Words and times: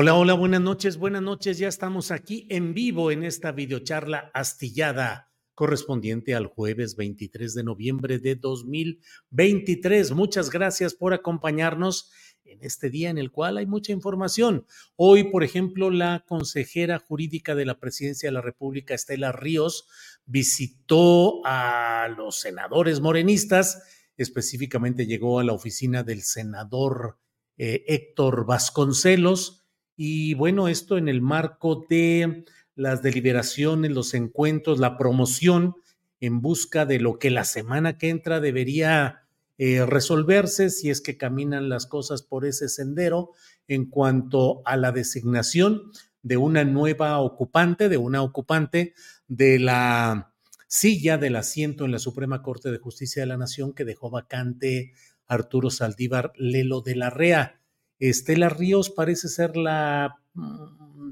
Hola, 0.00 0.14
hola, 0.14 0.34
buenas 0.34 0.60
noches, 0.60 0.96
buenas 0.96 1.22
noches. 1.22 1.58
Ya 1.58 1.66
estamos 1.66 2.12
aquí 2.12 2.46
en 2.50 2.72
vivo 2.72 3.10
en 3.10 3.24
esta 3.24 3.50
videocharla 3.50 4.30
astillada 4.32 5.32
correspondiente 5.56 6.36
al 6.36 6.46
jueves 6.46 6.94
23 6.94 7.52
de 7.52 7.64
noviembre 7.64 8.20
de 8.20 8.36
2023. 8.36 10.12
Muchas 10.12 10.50
gracias 10.50 10.94
por 10.94 11.14
acompañarnos 11.14 12.12
en 12.44 12.62
este 12.62 12.90
día 12.90 13.10
en 13.10 13.18
el 13.18 13.32
cual 13.32 13.56
hay 13.56 13.66
mucha 13.66 13.90
información. 13.90 14.66
Hoy, 14.94 15.32
por 15.32 15.42
ejemplo, 15.42 15.90
la 15.90 16.24
consejera 16.28 17.00
jurídica 17.00 17.56
de 17.56 17.66
la 17.66 17.80
Presidencia 17.80 18.28
de 18.28 18.34
la 18.34 18.40
República, 18.40 18.94
Estela 18.94 19.32
Ríos, 19.32 19.88
visitó 20.26 21.40
a 21.44 22.06
los 22.16 22.38
senadores 22.38 23.00
morenistas, 23.00 23.82
específicamente 24.16 25.06
llegó 25.06 25.40
a 25.40 25.44
la 25.44 25.54
oficina 25.54 26.04
del 26.04 26.22
senador 26.22 27.18
eh, 27.56 27.82
Héctor 27.88 28.46
Vasconcelos, 28.46 29.64
y 30.00 30.34
bueno, 30.34 30.68
esto 30.68 30.96
en 30.96 31.08
el 31.08 31.20
marco 31.20 31.84
de 31.90 32.44
las 32.76 33.02
deliberaciones, 33.02 33.90
los 33.90 34.14
encuentros, 34.14 34.78
la 34.78 34.96
promoción 34.96 35.74
en 36.20 36.40
busca 36.40 36.86
de 36.86 37.00
lo 37.00 37.18
que 37.18 37.30
la 37.30 37.42
semana 37.42 37.98
que 37.98 38.08
entra 38.08 38.38
debería 38.38 39.26
eh, 39.58 39.84
resolverse 39.84 40.70
si 40.70 40.88
es 40.88 41.00
que 41.00 41.16
caminan 41.16 41.68
las 41.68 41.86
cosas 41.86 42.22
por 42.22 42.46
ese 42.46 42.68
sendero 42.68 43.32
en 43.66 43.86
cuanto 43.86 44.62
a 44.64 44.76
la 44.76 44.92
designación 44.92 45.90
de 46.22 46.36
una 46.36 46.62
nueva 46.62 47.18
ocupante, 47.18 47.88
de 47.88 47.96
una 47.96 48.22
ocupante 48.22 48.94
de 49.26 49.58
la 49.58 50.32
silla 50.68 51.18
del 51.18 51.34
asiento 51.34 51.84
en 51.84 51.90
la 51.90 51.98
Suprema 51.98 52.40
Corte 52.40 52.70
de 52.70 52.78
Justicia 52.78 53.22
de 53.22 53.26
la 53.26 53.36
Nación 53.36 53.72
que 53.72 53.84
dejó 53.84 54.10
vacante 54.10 54.92
Arturo 55.26 55.70
Saldívar 55.70 56.32
Lelo 56.36 56.82
de 56.82 56.94
la 56.94 57.10
Rea. 57.10 57.60
Estela 57.98 58.48
Ríos 58.48 58.90
parece 58.90 59.28
ser 59.28 59.56
la, 59.56 60.14
mm, 60.34 61.10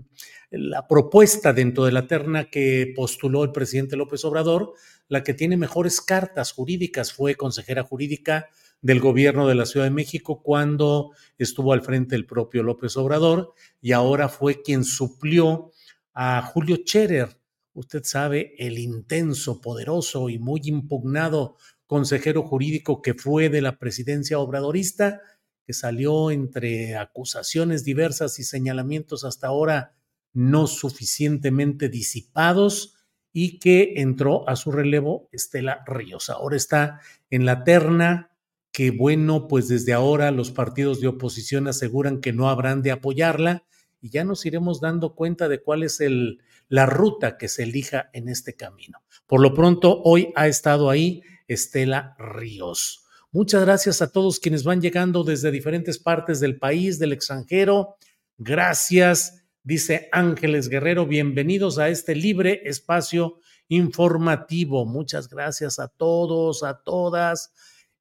la 0.51 0.87
propuesta 0.87 1.53
dentro 1.53 1.85
de 1.85 1.93
la 1.93 2.07
terna 2.07 2.51
que 2.51 2.93
postuló 2.95 3.45
el 3.45 3.53
presidente 3.53 3.97
López 3.97 4.25
Obrador, 4.25 4.75
la 5.09 5.23
que 5.23 5.35
tiene 5.35 5.57
mejores 5.57 6.01
cartas 6.01 6.53
jurídicas. 6.53 7.13
Fue 7.13 7.35
consejera 7.35 7.83
jurídica 7.83 8.49
del 8.81 9.01
gobierno 9.01 9.49
de 9.49 9.55
la 9.55 9.67
Ciudad 9.67 9.87
de 9.87 9.91
México 9.91 10.43
cuando 10.43 11.11
estuvo 11.39 11.73
al 11.73 11.83
frente 11.83 12.15
el 12.15 12.27
propio 12.27 12.63
López 12.63 12.97
Obrador 12.97 13.55
y 13.81 13.93
ahora 13.93 14.29
fue 14.29 14.63
quien 14.63 14.85
suplió 14.85 15.73
a 16.13 16.43
Julio 16.43 16.77
Scherer, 16.85 17.41
usted 17.75 18.03
sabe, 18.05 18.55
el 18.59 18.79
intenso, 18.79 19.61
poderoso 19.61 20.29
y 20.31 20.39
muy 20.39 20.61
impugnado 20.65 21.57
consejero 21.87 22.43
jurídico 22.43 23.03
que 23.03 23.15
fue 23.15 23.49
de 23.49 23.61
la 23.61 23.79
presidencia 23.79 24.39
obradorista 24.39 25.21
que 25.67 25.73
salió 25.73 26.31
entre 26.31 26.97
acusaciones 26.97 27.85
diversas 27.85 28.39
y 28.39 28.45
señalamientos 28.45 29.25
hasta 29.25 29.49
ahora 29.49 29.97
no 30.33 30.67
suficientemente 30.67 31.89
disipados 31.89 32.95
y 33.33 33.59
que 33.59 33.95
entró 33.97 34.49
a 34.49 34.55
su 34.55 34.71
relevo 34.71 35.29
Estela 35.33 35.83
Ríos. 35.87 36.31
Ahora 36.31 36.57
está 36.57 37.01
en 37.31 37.45
la 37.45 37.65
terna 37.65 38.31
que 38.71 38.91
bueno, 38.91 39.49
pues 39.49 39.69
desde 39.69 39.93
ahora 39.93 40.31
los 40.31 40.51
partidos 40.51 41.01
de 41.01 41.09
oposición 41.09 41.67
aseguran 41.67 42.21
que 42.21 42.33
no 42.33 42.49
habrán 42.49 42.83
de 42.83 42.93
apoyarla 42.93 43.65
y 44.01 44.11
ya 44.11 44.23
nos 44.23 44.47
iremos 44.47 44.81
dando 44.81 45.15
cuenta 45.15 45.49
de 45.49 45.63
cuál 45.63 45.83
es 45.83 46.01
el, 46.01 46.43
la 46.69 46.87
ruta 46.87 47.39
que 47.39 47.49
se 47.49 47.65
elija 47.65 48.11
en 48.13 48.29
este 48.29 48.55
camino. 48.55 48.99
Por 49.27 49.41
lo 49.41 49.55
pronto, 49.55 50.03
hoy 50.05 50.33
ha 50.37 50.47
estado 50.47 50.91
ahí 50.91 51.23
Estela 51.49 52.15
Ríos. 52.19 53.06
Muchas 53.37 53.67
gracias 53.67 54.01
a 54.01 54.11
todos 54.11 54.41
quienes 54.41 54.65
van 54.65 54.81
llegando 54.81 55.23
desde 55.23 55.51
diferentes 55.51 55.99
partes 55.99 56.41
del 56.41 56.59
país, 56.59 56.99
del 56.99 57.13
extranjero. 57.13 57.97
Gracias, 58.39 59.45
dice 59.63 60.09
Ángeles 60.11 60.71
Guerrero. 60.71 61.07
Bienvenidos 61.07 61.79
a 61.79 61.91
este 61.91 62.15
libre 62.15 62.63
espacio 62.65 63.41
informativo. 63.69 64.87
Muchas 64.87 65.29
gracias 65.29 65.79
a 65.79 65.89
todos, 65.89 66.63
a 66.63 66.83
todas. 66.83 67.53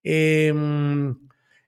Eh, 0.05 0.53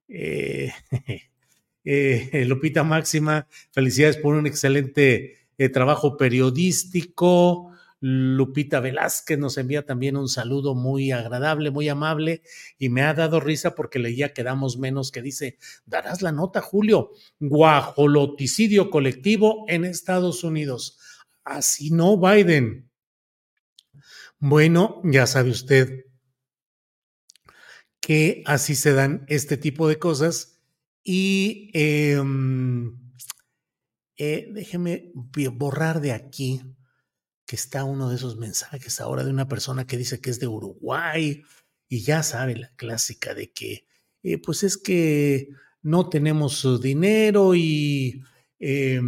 eh, 0.07 0.71
eh, 1.83 2.45
Lupita 2.45 2.85
Máxima, 2.85 3.49
felicidades 3.73 4.15
por 4.15 4.35
un 4.35 4.47
excelente 4.47 5.39
eh, 5.57 5.67
trabajo 5.67 6.15
periodístico. 6.15 7.73
Lupita 7.99 8.79
Velázquez 8.79 9.39
nos 9.39 9.57
envía 9.57 9.85
también 9.85 10.17
un 10.17 10.29
saludo 10.29 10.75
muy 10.75 11.11
agradable, 11.11 11.71
muy 11.71 11.89
amable 11.89 12.43
y 12.77 12.89
me 12.89 13.01
ha 13.01 13.13
dado 13.13 13.39
risa 13.39 13.73
porque 13.73 13.97
leía 13.97 14.33
que 14.33 14.43
damos 14.43 14.77
menos 14.77 15.11
que 15.11 15.21
dice, 15.21 15.57
darás 15.85 16.21
la 16.21 16.31
nota, 16.31 16.61
Julio, 16.61 17.11
guajoloticidio 17.39 18.89
colectivo 18.89 19.65
en 19.67 19.83
Estados 19.85 20.43
Unidos. 20.43 20.99
Así 21.43 21.89
no, 21.89 22.17
Biden. 22.17 22.91
Bueno, 24.39 25.01
ya 25.03 25.25
sabe 25.25 25.49
usted 25.49 26.05
que 27.99 28.43
así 28.45 28.75
se 28.75 28.93
dan 28.93 29.25
este 29.27 29.57
tipo 29.57 29.87
de 29.87 29.97
cosas 29.97 30.59
y 31.03 31.71
eh, 31.73 32.21
eh, 34.17 34.49
déjeme 34.51 35.11
borrar 35.51 35.99
de 35.99 36.11
aquí 36.11 36.61
que 37.47 37.55
está 37.55 37.85
uno 37.85 38.09
de 38.09 38.17
esos 38.17 38.37
mensajes 38.37 38.99
ahora 38.99 39.23
de 39.23 39.31
una 39.31 39.47
persona 39.47 39.87
que 39.87 39.97
dice 39.97 40.19
que 40.19 40.29
es 40.29 40.39
de 40.39 40.47
Uruguay 40.47 41.41
y 41.87 42.03
ya 42.03 42.21
sabe 42.21 42.57
la 42.57 42.69
clásica 42.75 43.33
de 43.33 43.53
que, 43.53 43.87
eh, 44.21 44.37
pues 44.37 44.63
es 44.63 44.77
que 44.77 45.47
no 45.81 46.09
tenemos 46.09 46.81
dinero 46.81 47.55
y 47.55 48.21
eh, 48.59 48.99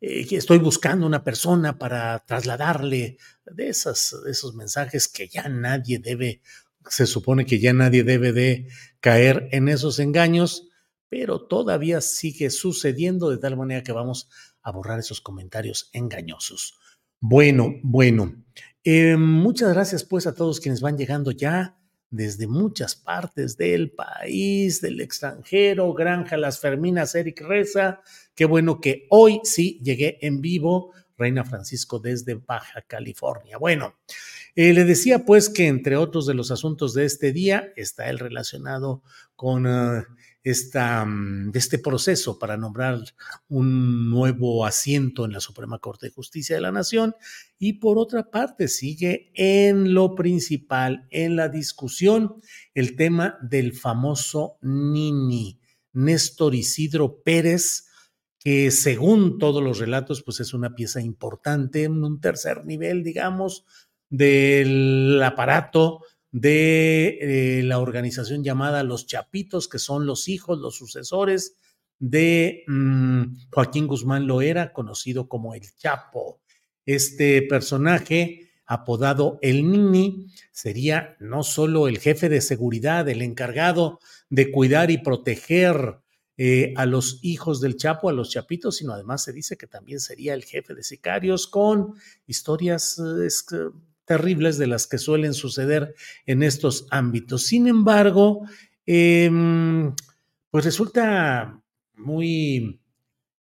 eh, 0.00 0.26
estoy 0.30 0.58
buscando 0.58 1.06
una 1.06 1.22
persona 1.22 1.78
para 1.78 2.18
trasladarle 2.20 3.18
de, 3.44 3.68
esas, 3.68 4.16
de 4.24 4.30
esos 4.30 4.54
mensajes 4.54 5.06
que 5.06 5.28
ya 5.28 5.46
nadie 5.50 5.98
debe, 5.98 6.40
se 6.88 7.06
supone 7.06 7.44
que 7.44 7.58
ya 7.58 7.74
nadie 7.74 8.04
debe 8.04 8.32
de 8.32 8.68
caer 9.00 9.50
en 9.52 9.68
esos 9.68 9.98
engaños, 9.98 10.68
pero 11.10 11.46
todavía 11.46 12.00
sigue 12.00 12.48
sucediendo 12.48 13.28
de 13.28 13.36
tal 13.36 13.58
manera 13.58 13.82
que 13.82 13.92
vamos 13.92 14.30
a 14.62 14.72
borrar 14.72 14.98
esos 14.98 15.20
comentarios 15.20 15.90
engañosos. 15.92 16.78
Bueno, 17.28 17.74
bueno. 17.82 18.32
Eh, 18.84 19.16
muchas 19.16 19.74
gracias 19.74 20.04
pues 20.04 20.28
a 20.28 20.34
todos 20.34 20.60
quienes 20.60 20.80
van 20.80 20.96
llegando 20.96 21.32
ya 21.32 21.76
desde 22.08 22.46
muchas 22.46 22.94
partes 22.94 23.56
del 23.56 23.90
país, 23.90 24.80
del 24.80 25.00
extranjero, 25.00 25.92
Granja 25.92 26.36
Las 26.36 26.60
Ferminas, 26.60 27.16
Eric 27.16 27.40
Reza. 27.40 28.00
Qué 28.36 28.44
bueno 28.44 28.80
que 28.80 29.08
hoy 29.10 29.40
sí 29.42 29.80
llegué 29.82 30.18
en 30.24 30.40
vivo, 30.40 30.92
Reina 31.18 31.44
Francisco 31.44 31.98
desde 31.98 32.34
Baja 32.34 32.82
California. 32.82 33.58
Bueno, 33.58 33.96
Eh, 34.58 34.72
le 34.72 34.84
decía 34.84 35.24
pues 35.26 35.50
que 35.50 35.66
entre 35.66 35.96
otros 35.96 36.26
de 36.26 36.32
los 36.32 36.50
asuntos 36.50 36.94
de 36.94 37.04
este 37.04 37.32
día 37.32 37.72
está 37.76 38.08
el 38.08 38.18
relacionado 38.18 39.02
con 39.34 39.66
uh, 39.66 40.02
esta, 40.46 41.04
mm, 41.04 41.50
de 41.50 41.58
este 41.58 41.80
proceso 41.80 42.38
para 42.38 42.56
nombrar 42.56 43.00
un 43.48 44.08
nuevo 44.08 44.64
asiento 44.64 45.24
en 45.24 45.32
la 45.32 45.40
Suprema 45.40 45.80
Corte 45.80 46.06
de 46.06 46.12
Justicia 46.12 46.54
de 46.54 46.62
la 46.62 46.70
Nación. 46.70 47.16
Y 47.58 47.74
por 47.74 47.98
otra 47.98 48.30
parte 48.30 48.68
sigue 48.68 49.32
en 49.34 49.92
lo 49.92 50.14
principal, 50.14 51.08
en 51.10 51.34
la 51.34 51.48
discusión, 51.48 52.36
el 52.74 52.94
tema 52.94 53.38
del 53.42 53.72
famoso 53.72 54.58
Nini, 54.62 55.58
Néstor 55.92 56.54
Isidro 56.54 57.24
Pérez, 57.24 57.88
que 58.38 58.70
según 58.70 59.38
todos 59.38 59.60
los 59.60 59.80
relatos, 59.80 60.22
pues 60.22 60.38
es 60.38 60.54
una 60.54 60.76
pieza 60.76 61.00
importante 61.00 61.82
en 61.82 62.04
un 62.04 62.20
tercer 62.20 62.64
nivel, 62.64 63.02
digamos, 63.02 63.64
del 64.08 65.20
aparato 65.24 66.02
de 66.32 67.18
eh, 67.20 67.62
la 67.62 67.78
organización 67.78 68.44
llamada 68.44 68.82
Los 68.82 69.06
Chapitos, 69.06 69.68
que 69.68 69.78
son 69.78 70.06
los 70.06 70.28
hijos, 70.28 70.58
los 70.58 70.76
sucesores 70.76 71.56
de 71.98 72.64
mm, 72.66 73.48
Joaquín 73.50 73.86
Guzmán 73.86 74.26
Loera, 74.26 74.72
conocido 74.72 75.28
como 75.28 75.54
el 75.54 75.62
Chapo. 75.76 76.40
Este 76.84 77.42
personaje, 77.42 78.50
apodado 78.66 79.38
el 79.42 79.70
Nini, 79.70 80.26
sería 80.52 81.16
no 81.20 81.42
solo 81.42 81.88
el 81.88 81.98
jefe 81.98 82.28
de 82.28 82.40
seguridad, 82.40 83.08
el 83.08 83.22
encargado 83.22 84.00
de 84.28 84.50
cuidar 84.50 84.90
y 84.90 84.98
proteger 84.98 86.00
eh, 86.38 86.74
a 86.76 86.84
los 86.84 87.20
hijos 87.22 87.62
del 87.62 87.76
Chapo, 87.76 88.10
a 88.10 88.12
los 88.12 88.30
Chapitos, 88.30 88.76
sino 88.76 88.92
además 88.92 89.24
se 89.24 89.32
dice 89.32 89.56
que 89.56 89.66
también 89.66 90.00
sería 90.00 90.34
el 90.34 90.44
jefe 90.44 90.74
de 90.74 90.82
sicarios 90.82 91.46
con 91.46 91.94
historias 92.26 92.98
eh, 92.98 93.26
terribles 94.06 94.58
de 94.58 94.68
las 94.68 94.86
que 94.86 94.98
suelen 94.98 95.34
suceder 95.34 95.94
en 96.24 96.42
estos 96.42 96.86
ámbitos. 96.90 97.46
Sin 97.46 97.66
embargo, 97.68 98.42
em, 98.86 99.94
pues 100.50 100.64
resulta 100.64 101.60
muy 101.94 102.80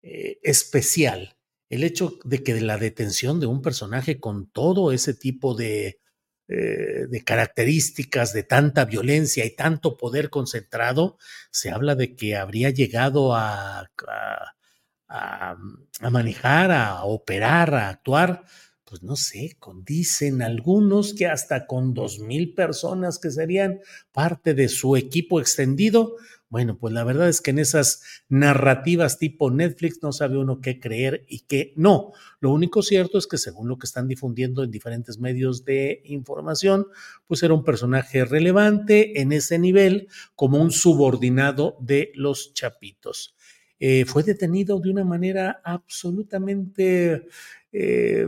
eh, 0.04 0.40
especial 0.44 1.38
el 1.70 1.84
hecho 1.84 2.20
de 2.26 2.44
que 2.44 2.60
la 2.62 2.78
detención 2.78 3.40
de 3.40 3.48
un 3.48 3.62
personaje 3.62 4.20
con 4.20 4.50
todo 4.52 4.92
ese 4.92 5.14
tipo 5.14 5.56
de, 5.56 6.00
eh, 6.48 7.08
de 7.10 7.24
características, 7.24 8.34
de 8.34 8.44
tanta 8.44 8.86
violencia 8.86 9.46
y 9.46 9.56
tanto 9.56 9.98
poder 9.98 10.30
concentrado, 10.30 11.18
se 11.52 11.72
habla 11.72 11.96
de 11.96 12.16
que 12.16 12.36
habría 12.36 12.72
llegado 12.72 13.36
a 13.36 13.90
manejar, 16.10 16.72
a 16.72 17.04
operar, 17.06 17.74
a 17.74 17.90
actuar 17.90 18.44
pues 18.92 19.04
no 19.04 19.16
sé, 19.16 19.56
con, 19.58 19.86
dicen 19.86 20.42
algunos 20.42 21.14
que 21.14 21.26
hasta 21.26 21.66
con 21.66 21.94
dos 21.94 22.20
mil 22.20 22.54
personas 22.54 23.20
que 23.20 23.32
serían 23.32 23.80
parte 24.12 24.54
de 24.54 24.68
su 24.68 24.98
equipo 24.98 25.40
extendido. 25.40 26.18
Bueno, 26.50 26.78
pues 26.78 26.94
la 26.94 27.06
verdad 27.06 27.30
es 27.30 27.40
que 27.40 27.52
en 27.52 27.60
esas 27.60 28.02
narrativas 28.28 29.18
tipo 29.18 29.50
Netflix 29.50 30.00
no 30.04 30.12
sabe 30.12 30.38
uno 30.38 30.60
qué 30.60 30.82
creer 30.82 31.24
y 31.30 31.46
qué 31.48 31.72
no. 31.78 32.12
Lo 32.42 32.52
único 32.52 32.82
cierto 32.82 33.18
es 33.18 33.28
que 33.28 33.38
según 33.38 33.70
lo 33.70 33.78
que 33.78 33.86
están 33.86 34.10
difundiendo 34.10 34.62
en 34.62 34.72
diferentes 34.72 35.20
medios 35.20 35.64
de 35.64 36.02
información, 36.04 36.86
pues 37.28 37.44
era 37.44 37.54
un 37.54 37.64
personaje 37.64 38.26
relevante 38.26 39.22
en 39.22 39.32
ese 39.32 39.58
nivel 39.58 40.10
como 40.36 40.58
un 40.58 40.72
subordinado 40.72 41.78
de 41.80 42.12
los 42.14 42.54
chapitos. 42.54 43.36
Eh, 43.84 44.06
fue 44.06 44.22
detenido 44.22 44.80
de 44.80 44.92
una 44.92 45.04
manera 45.04 45.60
absolutamente 45.64 47.26
eh, 47.74 48.28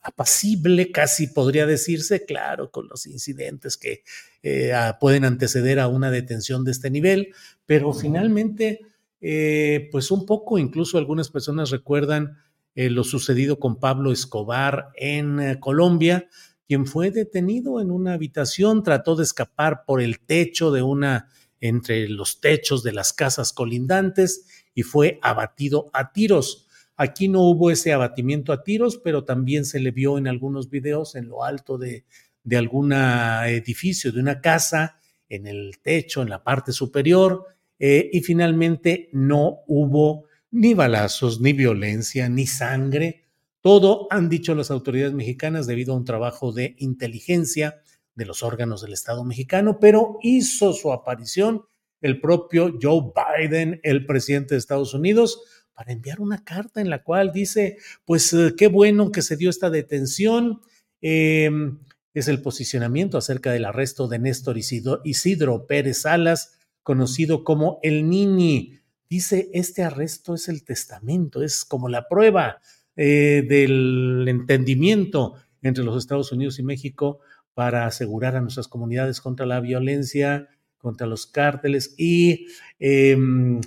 apacible, 0.00 0.92
casi 0.92 1.26
podría 1.26 1.66
decirse, 1.66 2.24
claro, 2.24 2.70
con 2.70 2.86
los 2.86 3.04
incidentes 3.06 3.76
que 3.76 4.04
eh, 4.44 4.72
pueden 5.00 5.24
anteceder 5.24 5.80
a 5.80 5.88
una 5.88 6.10
detención 6.12 6.64
de 6.64 6.70
este 6.70 6.88
nivel, 6.88 7.34
pero 7.66 7.92
finalmente, 7.92 8.80
eh, 9.20 9.88
pues 9.90 10.12
un 10.12 10.24
poco, 10.24 10.58
incluso 10.58 10.98
algunas 10.98 11.30
personas 11.30 11.70
recuerdan 11.70 12.38
lo 12.76 13.04
sucedido 13.04 13.60
con 13.60 13.78
Pablo 13.78 14.10
Escobar 14.10 14.88
en 14.96 15.58
Colombia, 15.60 16.28
quien 16.66 16.86
fue 16.86 17.12
detenido 17.12 17.80
en 17.80 17.92
una 17.92 18.14
habitación, 18.14 18.82
trató 18.82 19.14
de 19.14 19.22
escapar 19.22 19.84
por 19.84 20.00
el 20.00 20.18
techo 20.18 20.72
de 20.72 20.82
una, 20.82 21.28
entre 21.60 22.08
los 22.08 22.40
techos 22.40 22.82
de 22.82 22.92
las 22.92 23.12
casas 23.12 23.52
colindantes 23.52 24.46
y 24.74 24.82
fue 24.82 25.18
abatido 25.22 25.90
a 25.92 26.12
tiros. 26.12 26.68
Aquí 26.96 27.28
no 27.28 27.42
hubo 27.42 27.70
ese 27.70 27.92
abatimiento 27.92 28.52
a 28.52 28.62
tiros, 28.62 28.98
pero 29.02 29.24
también 29.24 29.64
se 29.64 29.80
le 29.80 29.90
vio 29.90 30.18
en 30.18 30.28
algunos 30.28 30.70
videos 30.70 31.14
en 31.14 31.28
lo 31.28 31.44
alto 31.44 31.78
de, 31.78 32.04
de 32.44 32.56
algún 32.56 32.92
edificio, 32.92 34.12
de 34.12 34.20
una 34.20 34.40
casa, 34.40 34.98
en 35.28 35.46
el 35.46 35.78
techo, 35.82 36.22
en 36.22 36.28
la 36.28 36.44
parte 36.44 36.72
superior, 36.72 37.46
eh, 37.78 38.10
y 38.12 38.20
finalmente 38.20 39.08
no 39.12 39.60
hubo 39.66 40.26
ni 40.50 40.74
balazos, 40.74 41.40
ni 41.40 41.52
violencia, 41.52 42.28
ni 42.28 42.46
sangre. 42.46 43.24
Todo 43.60 44.06
han 44.10 44.28
dicho 44.28 44.54
las 44.54 44.70
autoridades 44.70 45.14
mexicanas 45.14 45.66
debido 45.66 45.94
a 45.94 45.96
un 45.96 46.04
trabajo 46.04 46.52
de 46.52 46.76
inteligencia 46.78 47.80
de 48.14 48.26
los 48.26 48.42
órganos 48.42 48.82
del 48.82 48.92
Estado 48.92 49.24
mexicano, 49.24 49.78
pero 49.80 50.18
hizo 50.22 50.72
su 50.72 50.92
aparición 50.92 51.64
el 52.04 52.20
propio 52.20 52.78
Joe 52.80 53.12
Biden, 53.14 53.80
el 53.82 54.04
presidente 54.04 54.54
de 54.54 54.58
Estados 54.58 54.92
Unidos, 54.92 55.42
para 55.72 55.90
enviar 55.90 56.20
una 56.20 56.44
carta 56.44 56.82
en 56.82 56.90
la 56.90 57.02
cual 57.02 57.32
dice, 57.32 57.78
pues 58.04 58.30
eh, 58.34 58.52
qué 58.58 58.66
bueno 58.66 59.10
que 59.10 59.22
se 59.22 59.38
dio 59.38 59.48
esta 59.48 59.70
detención. 59.70 60.60
Em, 61.00 61.78
es 62.12 62.28
el 62.28 62.42
posicionamiento 62.42 63.16
acerca 63.16 63.52
del 63.52 63.64
arresto 63.64 64.06
de 64.06 64.18
Néstor 64.18 64.58
Isidro, 64.58 65.66
Pérez 65.66 66.02
Salas, 66.02 66.58
conocido 66.82 67.42
como 67.42 67.80
el 67.82 68.06
Nini. 68.10 68.80
Dice, 69.08 69.48
este 69.54 69.82
arresto 69.82 70.34
es 70.34 70.50
el 70.50 70.62
testamento, 70.62 71.42
es 71.42 71.64
como 71.64 71.88
la 71.88 72.06
prueba 72.06 72.60
eh, 72.96 73.46
del 73.48 74.26
entendimiento 74.28 75.36
entre 75.62 75.84
los 75.84 75.96
Estados 75.96 76.32
Unidos 76.32 76.58
y 76.58 76.64
México 76.64 77.20
para 77.54 77.86
asegurar 77.86 78.36
a 78.36 78.42
nuestras 78.42 78.68
comunidades 78.68 79.22
contra 79.22 79.46
la 79.46 79.60
violencia, 79.60 80.48
contra 80.84 81.06
los 81.06 81.26
cárteles 81.26 81.94
y 81.96 82.46
em, 82.78 83.58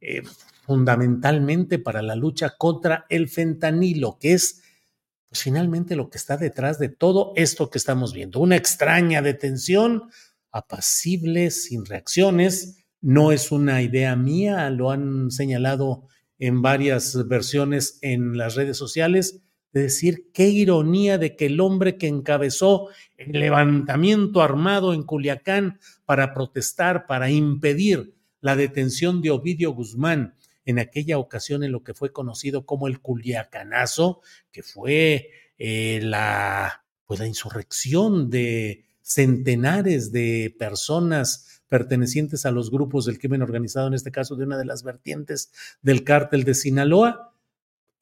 eh, 0.00 0.22
fundamentalmente 0.64 1.78
para 1.78 2.00
la 2.00 2.16
lucha 2.16 2.54
contra 2.56 3.04
el 3.10 3.28
fentanilo, 3.28 4.16
que 4.18 4.32
es 4.32 4.62
pues, 5.28 5.42
finalmente 5.42 5.96
lo 5.96 6.08
que 6.08 6.16
está 6.16 6.38
detrás 6.38 6.78
de 6.78 6.88
todo 6.88 7.34
esto 7.36 7.68
que 7.68 7.76
estamos 7.76 8.14
viendo. 8.14 8.40
Una 8.40 8.56
extraña 8.56 9.20
detención, 9.20 10.04
apacible, 10.50 11.50
sin 11.50 11.84
reacciones. 11.84 12.78
No 13.02 13.32
es 13.32 13.52
una 13.52 13.82
idea 13.82 14.16
mía, 14.16 14.70
lo 14.70 14.90
han 14.90 15.30
señalado 15.30 16.06
en 16.38 16.62
varias 16.62 17.28
versiones 17.28 17.98
en 18.00 18.38
las 18.38 18.54
redes 18.54 18.78
sociales, 18.78 19.42
de 19.72 19.82
decir 19.82 20.30
qué 20.32 20.48
ironía 20.48 21.18
de 21.18 21.36
que 21.36 21.46
el 21.46 21.60
hombre 21.60 21.98
que 21.98 22.06
encabezó 22.06 22.88
el 23.16 23.32
levantamiento 23.32 24.42
armado 24.42 24.94
en 24.94 25.02
Culiacán 25.02 25.78
para 26.12 26.34
protestar, 26.34 27.06
para 27.06 27.30
impedir 27.30 28.14
la 28.42 28.54
detención 28.54 29.22
de 29.22 29.30
Ovidio 29.30 29.72
Guzmán, 29.72 30.34
en 30.66 30.78
aquella 30.78 31.16
ocasión 31.16 31.64
en 31.64 31.72
lo 31.72 31.84
que 31.84 31.94
fue 31.94 32.12
conocido 32.12 32.66
como 32.66 32.86
el 32.86 33.00
Culiacanazo, 33.00 34.20
que 34.50 34.62
fue 34.62 35.30
eh, 35.56 36.00
la, 36.02 36.84
pues 37.06 37.18
la 37.18 37.26
insurrección 37.26 38.28
de 38.28 38.84
centenares 39.00 40.12
de 40.12 40.54
personas 40.58 41.62
pertenecientes 41.66 42.44
a 42.44 42.50
los 42.50 42.70
grupos 42.70 43.06
del 43.06 43.18
crimen 43.18 43.40
organizado, 43.40 43.86
en 43.86 43.94
este 43.94 44.12
caso 44.12 44.36
de 44.36 44.44
una 44.44 44.58
de 44.58 44.66
las 44.66 44.82
vertientes 44.82 45.50
del 45.80 46.04
cártel 46.04 46.44
de 46.44 46.52
Sinaloa. 46.52 47.34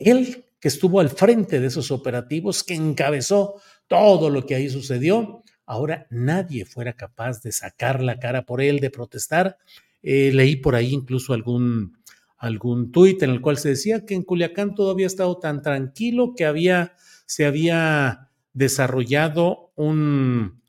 Él, 0.00 0.46
que 0.58 0.66
estuvo 0.66 0.98
al 0.98 1.10
frente 1.10 1.60
de 1.60 1.68
esos 1.68 1.92
operativos, 1.92 2.64
que 2.64 2.74
encabezó 2.74 3.62
todo 3.86 4.30
lo 4.30 4.46
que 4.46 4.56
ahí 4.56 4.68
sucedió, 4.68 5.44
ahora 5.70 6.08
nadie 6.10 6.64
fuera 6.64 6.94
capaz 6.94 7.42
de 7.42 7.52
sacar 7.52 8.02
la 8.02 8.18
cara 8.18 8.44
por 8.44 8.60
él, 8.60 8.80
de 8.80 8.90
protestar. 8.90 9.56
Eh, 10.02 10.32
leí 10.32 10.56
por 10.56 10.74
ahí 10.74 10.92
incluso 10.92 11.32
algún 11.32 11.96
algún 12.38 12.90
tuit 12.90 13.22
en 13.22 13.30
el 13.30 13.40
cual 13.42 13.58
se 13.58 13.68
decía 13.68 14.06
que 14.06 14.14
en 14.14 14.22
Culiacán 14.22 14.74
todo 14.74 14.90
había 14.90 15.06
estado 15.06 15.38
tan 15.38 15.60
tranquilo 15.60 16.32
que 16.34 16.46
había, 16.46 16.94
se 17.26 17.44
había 17.44 18.30
desarrollado 18.54 19.72
un, 19.76 20.62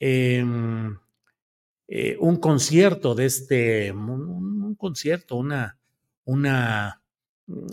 em, 0.00 0.96
eh, 1.88 2.16
un 2.20 2.36
concierto 2.36 3.14
de 3.14 3.26
este, 3.26 3.92
un, 3.92 4.74
concierto, 4.76 5.36
una, 5.36 5.78
una 6.24 7.02
mm, 7.46 7.66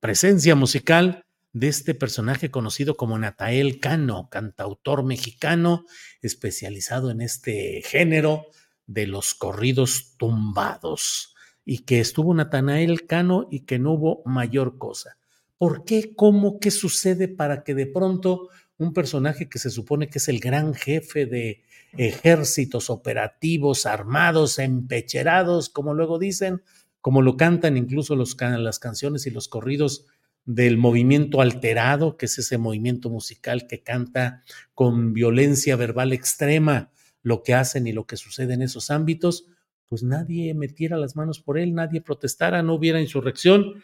presencia 0.00 0.54
musical 0.54 1.26
de 1.52 1.68
este 1.68 1.94
personaje 1.94 2.50
conocido 2.50 2.96
como 2.96 3.18
Natael 3.18 3.80
Cano, 3.80 4.28
cantautor 4.30 5.04
mexicano 5.04 5.84
especializado 6.22 7.10
en 7.10 7.20
este 7.20 7.82
género 7.84 8.46
de 8.86 9.06
los 9.06 9.34
corridos 9.34 10.14
tumbados 10.16 11.34
y 11.64 11.80
que 11.80 12.00
estuvo 12.00 12.34
Natanael 12.34 13.06
Cano 13.06 13.46
y 13.50 13.60
que 13.60 13.78
no 13.78 13.92
hubo 13.92 14.22
mayor 14.24 14.78
cosa. 14.78 15.18
¿Por 15.58 15.84
qué? 15.84 16.14
¿Cómo? 16.14 16.58
¿Qué 16.58 16.70
sucede 16.70 17.28
para 17.28 17.62
que 17.62 17.74
de 17.74 17.86
pronto 17.86 18.48
un 18.78 18.92
personaje 18.92 19.48
que 19.48 19.58
se 19.58 19.70
supone 19.70 20.08
que 20.08 20.18
es 20.18 20.28
el 20.28 20.40
gran 20.40 20.74
jefe 20.74 21.26
de 21.26 21.62
ejércitos 21.92 22.88
operativos 22.88 23.84
armados, 23.84 24.58
empecherados, 24.58 25.68
como 25.68 25.92
luego 25.92 26.18
dicen, 26.18 26.62
como 27.00 27.22
lo 27.22 27.36
cantan 27.36 27.76
incluso 27.76 28.16
las 28.16 28.78
canciones 28.78 29.26
y 29.26 29.30
los 29.30 29.48
corridos 29.48 30.06
del 30.44 30.78
movimiento 30.78 31.40
alterado, 31.40 32.16
que 32.16 32.26
es 32.26 32.38
ese 32.38 32.58
movimiento 32.58 33.10
musical 33.10 33.66
que 33.66 33.82
canta 33.82 34.42
con 34.74 35.12
violencia 35.12 35.76
verbal 35.76 36.12
extrema 36.12 36.90
lo 37.22 37.42
que 37.42 37.54
hacen 37.54 37.86
y 37.86 37.92
lo 37.92 38.06
que 38.06 38.16
sucede 38.16 38.54
en 38.54 38.62
esos 38.62 38.90
ámbitos, 38.90 39.46
pues 39.88 40.02
nadie 40.02 40.54
metiera 40.54 40.96
las 40.96 41.16
manos 41.16 41.40
por 41.40 41.58
él, 41.58 41.74
nadie 41.74 42.00
protestara, 42.00 42.62
no 42.62 42.74
hubiera 42.74 43.00
insurrección. 43.00 43.82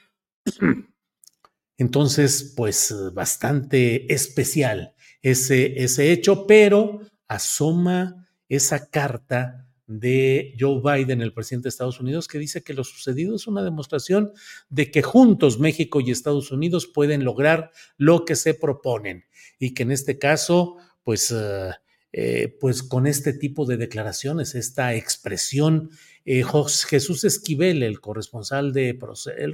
Entonces, 1.78 2.54
pues 2.56 2.94
bastante 3.12 4.12
especial 4.12 4.94
ese, 5.20 5.82
ese 5.82 6.12
hecho, 6.12 6.46
pero 6.46 7.00
asoma 7.28 8.26
esa 8.48 8.88
carta 8.88 9.65
de 9.86 10.54
Joe 10.58 10.80
Biden, 10.82 11.22
el 11.22 11.32
presidente 11.32 11.64
de 11.64 11.70
Estados 11.70 12.00
Unidos, 12.00 12.26
que 12.26 12.38
dice 12.38 12.62
que 12.62 12.74
lo 12.74 12.84
sucedido 12.84 13.36
es 13.36 13.46
una 13.46 13.62
demostración 13.62 14.32
de 14.68 14.90
que 14.90 15.02
juntos 15.02 15.60
México 15.60 16.00
y 16.00 16.10
Estados 16.10 16.50
Unidos 16.50 16.86
pueden 16.86 17.24
lograr 17.24 17.70
lo 17.96 18.24
que 18.24 18.36
se 18.36 18.54
proponen 18.54 19.24
y 19.58 19.74
que 19.74 19.84
en 19.84 19.92
este 19.92 20.18
caso, 20.18 20.76
pues, 21.04 21.30
eh, 21.30 21.70
eh, 22.12 22.56
pues 22.60 22.82
con 22.82 23.06
este 23.06 23.32
tipo 23.32 23.64
de 23.64 23.76
declaraciones, 23.76 24.54
esta 24.54 24.94
expresión, 24.94 25.90
eh, 26.24 26.42
Jesús 26.88 27.24
Esquivel, 27.24 27.82
el 27.82 28.00
corresponsal 28.00 28.72
de, 28.72 28.98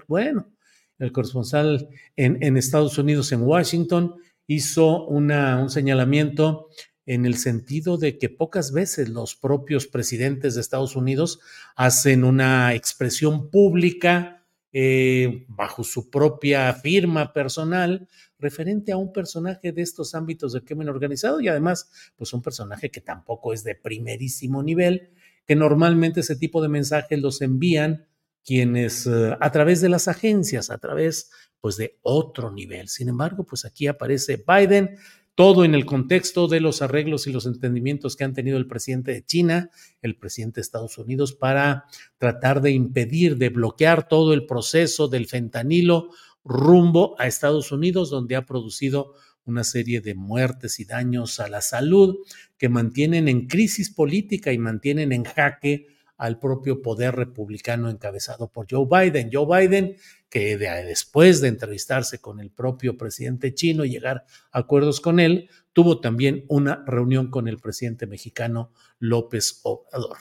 bueno, 0.06 0.50
el 0.98 1.12
corresponsal 1.12 1.88
en, 2.16 2.42
en 2.42 2.56
Estados 2.56 2.96
Unidos, 2.96 3.32
en 3.32 3.42
Washington, 3.42 4.14
hizo 4.46 5.06
una, 5.06 5.60
un 5.60 5.70
señalamiento 5.70 6.68
en 7.06 7.26
el 7.26 7.36
sentido 7.36 7.98
de 7.98 8.18
que 8.18 8.28
pocas 8.28 8.72
veces 8.72 9.08
los 9.08 9.34
propios 9.34 9.86
presidentes 9.86 10.54
de 10.54 10.60
Estados 10.60 10.96
Unidos 10.96 11.40
hacen 11.74 12.24
una 12.24 12.74
expresión 12.74 13.50
pública 13.50 14.46
eh, 14.74 15.44
bajo 15.48 15.84
su 15.84 16.08
propia 16.08 16.72
firma 16.72 17.32
personal 17.32 18.08
referente 18.38 18.92
a 18.92 18.96
un 18.96 19.12
personaje 19.12 19.70
de 19.70 19.82
estos 19.82 20.14
ámbitos 20.14 20.52
del 20.52 20.64
crimen 20.64 20.88
organizado 20.88 21.40
y 21.40 21.48
además 21.48 21.90
pues 22.16 22.32
un 22.32 22.40
personaje 22.40 22.90
que 22.90 23.02
tampoco 23.02 23.52
es 23.52 23.64
de 23.64 23.74
primerísimo 23.74 24.62
nivel, 24.62 25.10
que 25.46 25.56
normalmente 25.56 26.20
ese 26.20 26.36
tipo 26.36 26.62
de 26.62 26.68
mensajes 26.68 27.20
los 27.20 27.42
envían 27.42 28.06
quienes 28.44 29.06
eh, 29.06 29.36
a 29.38 29.52
través 29.52 29.80
de 29.80 29.88
las 29.88 30.08
agencias, 30.08 30.70
a 30.70 30.78
través 30.78 31.30
pues 31.60 31.76
de 31.76 31.98
otro 32.02 32.50
nivel. 32.50 32.88
Sin 32.88 33.08
embargo, 33.08 33.44
pues 33.44 33.64
aquí 33.64 33.86
aparece 33.86 34.42
Biden 34.46 34.96
todo 35.34 35.64
en 35.64 35.74
el 35.74 35.86
contexto 35.86 36.46
de 36.46 36.60
los 36.60 36.82
arreglos 36.82 37.26
y 37.26 37.32
los 37.32 37.46
entendimientos 37.46 38.16
que 38.16 38.24
han 38.24 38.34
tenido 38.34 38.58
el 38.58 38.66
presidente 38.66 39.12
de 39.12 39.24
China, 39.24 39.70
el 40.02 40.16
presidente 40.16 40.56
de 40.56 40.62
Estados 40.62 40.98
Unidos, 40.98 41.32
para 41.32 41.84
tratar 42.18 42.60
de 42.60 42.72
impedir, 42.72 43.38
de 43.38 43.48
bloquear 43.48 44.08
todo 44.08 44.34
el 44.34 44.46
proceso 44.46 45.08
del 45.08 45.26
fentanilo 45.26 46.10
rumbo 46.44 47.14
a 47.18 47.26
Estados 47.26 47.72
Unidos, 47.72 48.10
donde 48.10 48.36
ha 48.36 48.44
producido 48.44 49.14
una 49.44 49.64
serie 49.64 50.00
de 50.00 50.14
muertes 50.14 50.78
y 50.80 50.84
daños 50.84 51.40
a 51.40 51.48
la 51.48 51.60
salud 51.60 52.16
que 52.58 52.68
mantienen 52.68 53.28
en 53.28 53.46
crisis 53.48 53.90
política 53.90 54.52
y 54.52 54.58
mantienen 54.58 55.12
en 55.12 55.24
jaque 55.24 55.86
al 56.22 56.38
propio 56.38 56.80
poder 56.82 57.16
republicano 57.16 57.90
encabezado 57.90 58.46
por 58.46 58.68
Joe 58.70 58.86
Biden. 58.86 59.28
Joe 59.32 59.44
Biden, 59.44 59.96
que 60.30 60.56
después 60.56 61.40
de 61.40 61.48
entrevistarse 61.48 62.20
con 62.20 62.38
el 62.38 62.52
propio 62.52 62.96
presidente 62.96 63.54
chino 63.54 63.84
y 63.84 63.90
llegar 63.90 64.24
a 64.52 64.60
acuerdos 64.60 65.00
con 65.00 65.18
él, 65.18 65.50
tuvo 65.72 66.00
también 66.00 66.44
una 66.46 66.84
reunión 66.86 67.28
con 67.28 67.48
el 67.48 67.58
presidente 67.58 68.06
mexicano 68.06 68.70
López 69.00 69.58
Obrador. 69.64 70.18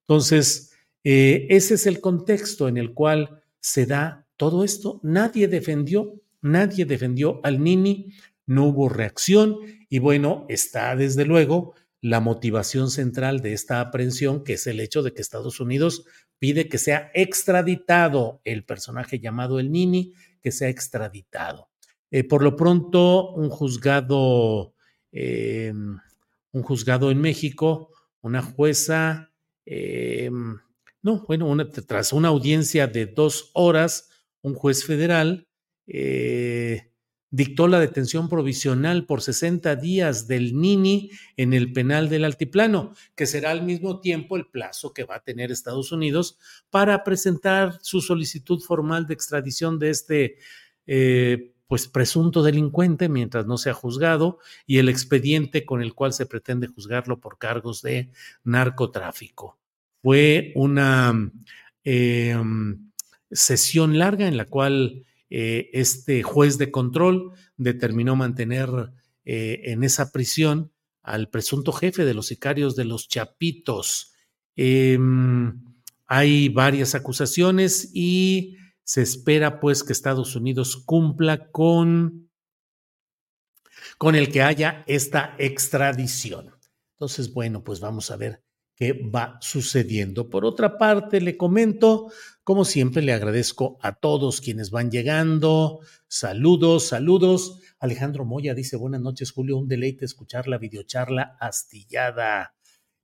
Entonces, 0.00 0.72
eh, 1.04 1.46
ese 1.50 1.74
es 1.74 1.86
el 1.86 2.00
contexto 2.00 2.66
en 2.66 2.78
el 2.78 2.94
cual 2.94 3.42
se 3.60 3.84
da 3.84 4.26
todo 4.38 4.64
esto. 4.64 5.00
Nadie 5.02 5.48
defendió, 5.48 6.18
nadie 6.40 6.86
defendió 6.86 7.40
al 7.42 7.62
Nini, 7.62 8.14
no 8.46 8.68
hubo 8.68 8.88
reacción 8.88 9.58
y 9.90 9.98
bueno, 9.98 10.46
está 10.48 10.96
desde 10.96 11.26
luego 11.26 11.74
la 12.02 12.20
motivación 12.20 12.90
central 12.90 13.40
de 13.40 13.52
esta 13.52 13.80
aprehensión, 13.80 14.42
que 14.42 14.54
es 14.54 14.66
el 14.66 14.80
hecho 14.80 15.02
de 15.02 15.14
que 15.14 15.22
Estados 15.22 15.60
Unidos 15.60 16.04
pide 16.38 16.68
que 16.68 16.76
sea 16.76 17.12
extraditado 17.14 18.40
el 18.44 18.64
personaje 18.64 19.20
llamado 19.20 19.60
el 19.60 19.70
Nini, 19.70 20.12
que 20.42 20.50
sea 20.50 20.68
extraditado. 20.68 21.70
Eh, 22.10 22.24
por 22.24 22.42
lo 22.42 22.56
pronto, 22.56 23.30
un 23.30 23.48
juzgado, 23.48 24.74
em, 25.12 25.96
un 26.50 26.62
juzgado 26.62 27.12
en 27.12 27.20
México, 27.20 27.90
una 28.20 28.42
jueza, 28.42 29.30
em, 29.64 30.58
no, 31.02 31.24
bueno, 31.26 31.56
tras 31.86 32.12
una 32.12 32.28
audiencia 32.28 32.88
de 32.88 33.06
dos 33.06 33.50
horas, 33.54 34.10
un 34.42 34.54
juez 34.54 34.84
federal 34.84 35.48
eh, 35.86 36.91
dictó 37.32 37.66
la 37.66 37.80
detención 37.80 38.28
provisional 38.28 39.06
por 39.06 39.22
60 39.22 39.74
días 39.76 40.28
del 40.28 40.56
Nini 40.56 41.10
en 41.36 41.54
el 41.54 41.72
penal 41.72 42.08
del 42.10 42.24
Altiplano, 42.24 42.92
que 43.16 43.26
será 43.26 43.50
al 43.50 43.62
mismo 43.62 44.00
tiempo 44.00 44.36
el 44.36 44.46
plazo 44.46 44.92
que 44.92 45.04
va 45.04 45.16
a 45.16 45.24
tener 45.24 45.50
Estados 45.50 45.90
Unidos 45.92 46.38
para 46.70 47.02
presentar 47.02 47.78
su 47.80 48.02
solicitud 48.02 48.60
formal 48.60 49.06
de 49.06 49.14
extradición 49.14 49.78
de 49.78 49.90
este 49.90 50.36
eh, 50.86 51.54
pues 51.66 51.88
presunto 51.88 52.42
delincuente 52.42 53.08
mientras 53.08 53.46
no 53.46 53.56
sea 53.56 53.72
juzgado 53.72 54.38
y 54.66 54.76
el 54.76 54.90
expediente 54.90 55.64
con 55.64 55.80
el 55.80 55.94
cual 55.94 56.12
se 56.12 56.26
pretende 56.26 56.66
juzgarlo 56.66 57.18
por 57.18 57.38
cargos 57.38 57.80
de 57.80 58.10
narcotráfico. 58.44 59.58
Fue 60.02 60.52
una 60.54 61.32
em, 61.82 62.90
sesión 63.30 63.98
larga 63.98 64.28
en 64.28 64.36
la 64.36 64.44
cual 64.44 65.06
eh, 65.34 65.70
este 65.72 66.22
juez 66.22 66.58
de 66.58 66.70
control 66.70 67.32
determinó 67.56 68.16
mantener 68.16 68.68
eh, 69.24 69.62
en 69.64 69.82
esa 69.82 70.12
prisión 70.12 70.74
al 71.02 71.30
presunto 71.30 71.72
jefe 71.72 72.04
de 72.04 72.12
los 72.12 72.26
sicarios 72.26 72.76
de 72.76 72.84
los 72.84 73.08
Chapitos. 73.08 74.12
Em, 74.56 75.58
hay 76.04 76.50
varias 76.50 76.94
acusaciones 76.94 77.90
y 77.94 78.58
se 78.84 79.00
espera 79.00 79.58
pues 79.58 79.82
que 79.82 79.94
Estados 79.94 80.36
Unidos 80.36 80.76
cumpla 80.84 81.50
con, 81.50 82.28
con 83.96 84.14
el 84.16 84.30
que 84.30 84.42
haya 84.42 84.84
esta 84.86 85.34
extradición. 85.38 86.50
Entonces, 86.96 87.32
bueno, 87.32 87.64
pues 87.64 87.80
vamos 87.80 88.10
a 88.10 88.18
ver 88.18 88.41
va 88.90 89.38
sucediendo. 89.40 90.28
Por 90.28 90.44
otra 90.44 90.76
parte, 90.78 91.20
le 91.20 91.36
comento, 91.36 92.10
como 92.42 92.64
siempre, 92.64 93.02
le 93.02 93.12
agradezco 93.12 93.78
a 93.80 93.94
todos 93.94 94.40
quienes 94.40 94.70
van 94.70 94.90
llegando. 94.90 95.80
Saludos, 96.08 96.88
saludos. 96.88 97.60
Alejandro 97.78 98.24
Moya 98.24 98.54
dice, 98.54 98.76
buenas 98.76 99.00
noches, 99.00 99.30
Julio, 99.30 99.58
un 99.58 99.68
deleite 99.68 100.04
escuchar 100.04 100.48
la 100.48 100.58
videocharla 100.58 101.36
astillada. 101.38 102.54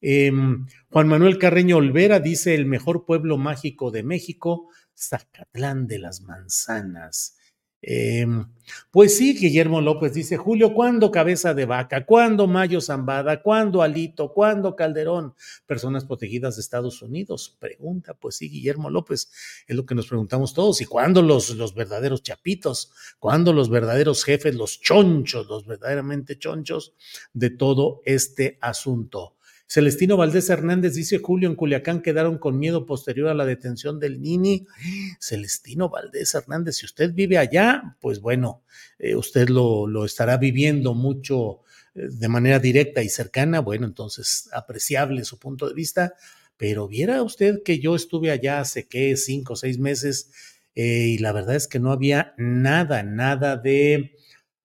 Em, 0.01 0.67
Juan 0.91 1.09
Manuel 1.09 1.39
Carreño 1.39 1.77
Olvera 1.77 2.21
dice, 2.21 2.55
el 2.55 2.67
mejor 2.67 3.05
pueblo 3.05 3.39
mágico 3.39 3.91
de 3.91 4.03
México, 4.03 4.69
Zacatlán 4.97 5.87
de 5.87 5.99
las 6.01 6.21
Manzanas. 6.23 7.38
Em, 7.81 8.45
pues 8.91 9.17
sí, 9.17 9.39
Guillermo 9.39 9.81
López 9.81 10.13
dice, 10.13 10.37
Julio, 10.37 10.75
¿cuándo 10.75 11.11
cabeza 11.13 11.55
de 11.55 11.65
vaca? 11.65 12.05
¿Cuándo 12.05 12.49
Mayo 12.49 12.81
Zambada? 12.81 13.41
¿Cuándo 13.41 13.83
Alito? 13.83 14.33
¿Cuándo 14.33 14.75
Calderón? 14.75 15.35
Personas 15.65 16.05
protegidas 16.05 16.57
de 16.57 16.63
Estados 16.63 17.01
Unidos. 17.03 17.57
Pregunta, 17.61 18.15
pues 18.15 18.37
sí, 18.37 18.49
Guillermo 18.49 18.91
López, 18.91 19.31
es 19.67 19.77
lo 19.77 19.87
que 19.87 19.95
nos 19.95 20.09
preguntamos 20.09 20.55
todos. 20.55 20.81
¿Y 20.81 20.87
cuándo 20.87 21.23
los, 21.23 21.51
los 21.51 21.75
verdaderos 21.75 22.23
chapitos? 22.23 22.93
¿Cuándo 23.21 23.53
los 23.53 23.71
verdaderos 23.71 24.25
jefes, 24.25 24.57
los 24.57 24.81
chonchos, 24.81 25.47
los 25.47 25.65
verdaderamente 25.67 26.37
chonchos 26.37 26.95
de 27.33 27.51
todo 27.51 28.03
este 28.05 28.59
asunto? 28.61 29.38
Celestino 29.69 30.17
Valdés 30.17 30.49
Hernández 30.49 30.95
dice 30.95 31.19
Julio, 31.19 31.47
en 31.47 31.55
Culiacán 31.55 32.01
quedaron 32.01 32.39
con 32.39 32.59
miedo 32.59 32.87
posterior 32.87 33.29
a 33.29 33.35
la 33.35 33.45
detención 33.45 34.01
del 34.01 34.23
Nini. 34.23 34.67
Celestino 35.21 35.91
Valdés 35.91 36.35
Hernández, 36.35 36.77
si 36.77 36.87
usted 36.87 37.13
vive 37.13 37.37
allá, 37.37 37.97
pues 38.01 38.21
bueno, 38.21 38.63
eh, 38.99 39.15
usted 39.15 39.51
lo, 39.51 39.87
lo, 39.87 40.07
estará 40.07 40.39
viviendo 40.39 40.95
mucho 40.95 41.61
eh, 41.95 42.09
de 42.11 42.29
manera 42.29 42.59
directa 42.59 43.03
y 43.03 43.11
cercana. 43.11 43.61
Bueno, 43.61 43.87
entonces 43.87 44.49
apreciable 44.55 45.23
su 45.25 45.39
punto 45.39 45.69
de 45.69 45.75
vista, 45.75 46.15
pero 46.57 46.89
viera 46.89 47.23
usted 47.23 47.63
que 47.63 47.79
yo 47.79 47.95
estuve 47.95 48.31
allá 48.31 48.61
hace 48.61 48.89
que 48.89 49.19
cinco 49.19 49.53
o 49.53 49.57
seis 49.57 49.79
meses 49.79 50.31
eh, 50.75 51.09
y 51.09 51.19
la 51.19 51.33
verdad 51.33 51.57
es 51.57 51.69
que 51.69 51.79
no 51.79 51.93
había 51.93 52.35
nada, 52.39 53.03
nada 53.03 53.59
de 53.59 54.17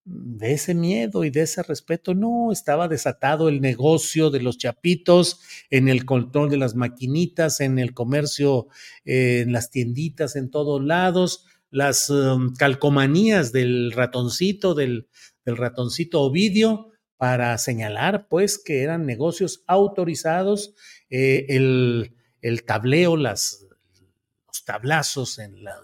de 0.06 0.54
ese 0.54 0.74
miedo 0.74 1.24
y 1.24 1.30
de 1.30 1.42
ese 1.42 1.64
respeto. 1.64 2.14
No, 2.14 2.52
estaba 2.52 2.88
desatado 2.88 3.50
el 3.50 3.62
negocio 3.62 4.30
de 4.30 4.42
los 4.42 4.58
chapitos, 4.58 5.40
en 5.70 5.88
el 5.88 6.06
control 6.06 6.50
de 6.50 6.58
las 6.58 6.76
maquinitas, 6.76 7.60
en 7.62 7.80
el 7.80 7.94
comercio, 7.94 8.68
eh, 9.06 9.42
en 9.42 9.54
las 9.54 9.70
tienditas, 9.72 10.36
en 10.36 10.50
todos 10.50 10.84
lados, 10.84 11.46
las 11.70 12.10
um, 12.10 12.54
calcomanías 12.54 13.52
del 13.52 13.92
ratoncito, 13.92 14.76
del, 14.76 15.08
del 15.46 15.58
ratoncito 15.58 16.22
Ovidio, 16.22 16.92
para 17.18 17.58
señalar 17.58 18.28
pues 18.28 18.62
que 18.62 18.84
eran 18.84 19.06
negocios 19.06 19.64
autorizados, 19.66 20.76
eh, 21.10 21.46
el, 21.50 22.16
el, 22.42 22.64
tableo, 22.64 23.16
las, 23.16 23.66
los 24.48 24.66
tablazos 24.66 25.40
en, 25.40 25.64
la, 25.64 25.76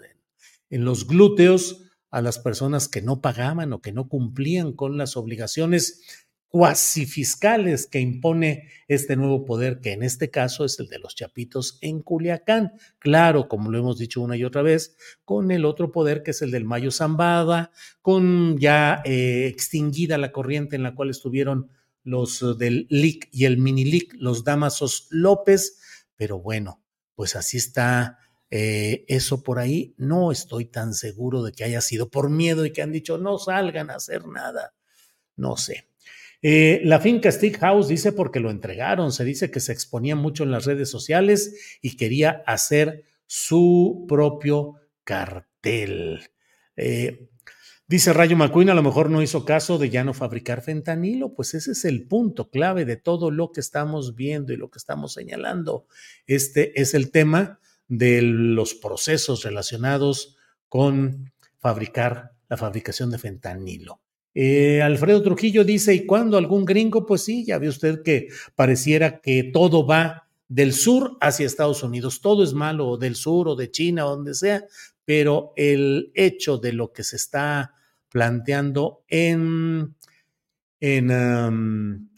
en 0.69 0.83
los 0.83 1.07
glúteos 1.07 1.88
a 2.11 2.21
las 2.21 2.39
personas 2.39 2.87
que 2.87 3.01
no 3.01 3.21
pagaban 3.21 3.73
o 3.73 3.81
que 3.81 3.91
no 3.91 4.07
cumplían 4.07 4.73
con 4.73 4.97
las 4.97 5.15
obligaciones 5.17 6.01
cuasi 6.49 7.05
fiscales 7.05 7.85
que 7.85 7.99
impone 7.99 8.69
este 8.87 9.15
nuevo 9.15 9.45
poder, 9.45 9.79
que 9.81 9.93
en 9.93 10.01
este 10.01 10.31
caso 10.31 10.65
es 10.65 10.79
el 10.79 10.87
de 10.87 10.97
los 10.97 11.15
chapitos 11.15 11.77
en 11.81 12.01
Culiacán. 12.01 12.73
Claro, 12.97 13.47
como 13.47 13.69
lo 13.69 13.77
hemos 13.77 13.99
dicho 13.99 14.19
una 14.21 14.35
y 14.35 14.43
otra 14.43 14.63
vez, 14.63 14.97
con 15.23 15.51
el 15.51 15.63
otro 15.63 15.91
poder 15.91 16.23
que 16.23 16.31
es 16.31 16.41
el 16.41 16.49
del 16.49 16.65
Mayo 16.65 16.89
Zambada, 16.91 17.71
con 18.01 18.57
ya 18.57 19.01
eh, 19.05 19.45
extinguida 19.45 20.17
la 20.17 20.31
corriente 20.31 20.75
en 20.75 20.83
la 20.83 20.95
cual 20.95 21.11
estuvieron 21.11 21.69
los 22.03 22.41
uh, 22.41 22.57
del 22.57 22.87
LIC 22.89 23.29
y 23.31 23.45
el 23.45 23.59
mini 23.59 23.85
LIC, 23.85 24.15
los 24.17 24.43
Damasos 24.43 25.07
López, 25.11 25.79
pero 26.15 26.39
bueno, 26.39 26.81
pues 27.13 27.35
así 27.35 27.57
está 27.57 28.17
eh, 28.51 29.05
eso 29.07 29.43
por 29.43 29.59
ahí. 29.59 29.93
No 29.97 30.31
estoy 30.31 30.65
tan 30.65 30.93
seguro 30.93 31.43
de 31.43 31.51
que 31.51 31.63
haya 31.63 31.81
sido 31.81 32.09
por 32.09 32.29
miedo 32.29 32.65
y 32.65 32.71
que 32.71 32.81
han 32.81 32.91
dicho 32.91 33.17
no 33.17 33.37
salgan 33.37 33.89
a 33.89 33.95
hacer 33.95 34.27
nada. 34.27 34.73
No 35.35 35.57
sé. 35.57 35.87
Eh, 36.41 36.81
la 36.85 36.99
finca 36.99 37.31
Stick 37.31 37.59
House 37.59 37.89
dice 37.89 38.13
porque 38.13 38.39
lo 38.39 38.49
entregaron, 38.49 39.11
se 39.11 39.25
dice 39.25 39.51
que 39.51 39.59
se 39.59 39.73
exponía 39.73 40.15
mucho 40.15 40.43
en 40.43 40.51
las 40.51 40.65
redes 40.65 40.89
sociales 40.89 41.79
y 41.81 41.97
quería 41.97 42.43
hacer 42.47 43.03
su 43.27 44.05
propio 44.07 44.75
cartel. 45.03 46.29
Eh, 46.77 47.27
dice 47.87 48.13
Rayo 48.13 48.37
McQueen, 48.37 48.69
a 48.69 48.73
lo 48.73 48.83
mejor 48.83 49.09
no 49.09 49.21
hizo 49.21 49.43
caso 49.43 49.77
de 49.77 49.89
ya 49.89 50.05
no 50.05 50.13
fabricar 50.13 50.61
fentanilo, 50.61 51.33
pues 51.33 51.53
ese 51.55 51.73
es 51.73 51.83
el 51.83 52.07
punto 52.07 52.49
clave 52.49 52.85
de 52.85 52.95
todo 52.95 53.31
lo 53.31 53.51
que 53.51 53.59
estamos 53.59 54.15
viendo 54.15 54.53
y 54.53 54.57
lo 54.57 54.71
que 54.71 54.77
estamos 54.77 55.13
señalando. 55.13 55.87
Este 56.25 56.79
es 56.79 56.93
el 56.93 57.11
tema 57.11 57.59
de 57.89 58.21
los 58.21 58.75
procesos 58.75 59.43
relacionados 59.43 60.37
con 60.69 61.33
fabricar 61.57 62.31
la 62.47 62.55
fabricación 62.55 63.11
de 63.11 63.17
fentanilo. 63.17 63.99
Eh, 64.33 64.81
Alfredo 64.81 65.21
Trujillo 65.21 65.65
dice, 65.65 65.93
¿y 65.93 66.05
cuando 66.05 66.37
algún 66.37 66.63
gringo? 66.63 67.05
Pues 67.05 67.23
sí, 67.23 67.43
ya 67.45 67.57
ve 67.57 67.67
usted 67.67 68.03
que 68.03 68.29
pareciera 68.55 69.19
que 69.19 69.43
todo 69.43 69.85
va 69.85 70.29
del 70.47 70.73
sur 70.73 71.17
hacia 71.19 71.45
Estados 71.45 71.83
Unidos, 71.83 72.21
todo 72.21 72.43
es 72.43 72.53
malo, 72.53 72.87
o 72.87 72.97
del 72.97 73.15
sur 73.15 73.47
o 73.49 73.55
de 73.55 73.69
China 73.69 74.05
o 74.05 74.15
donde 74.15 74.35
sea, 74.35 74.65
pero 75.03 75.53
el 75.55 76.11
hecho 76.15 76.57
de 76.57 76.73
lo 76.73 76.93
que 76.93 77.03
se 77.03 77.15
está 77.15 77.73
planteando 78.09 79.03
en, 79.07 79.95
en 80.79 81.11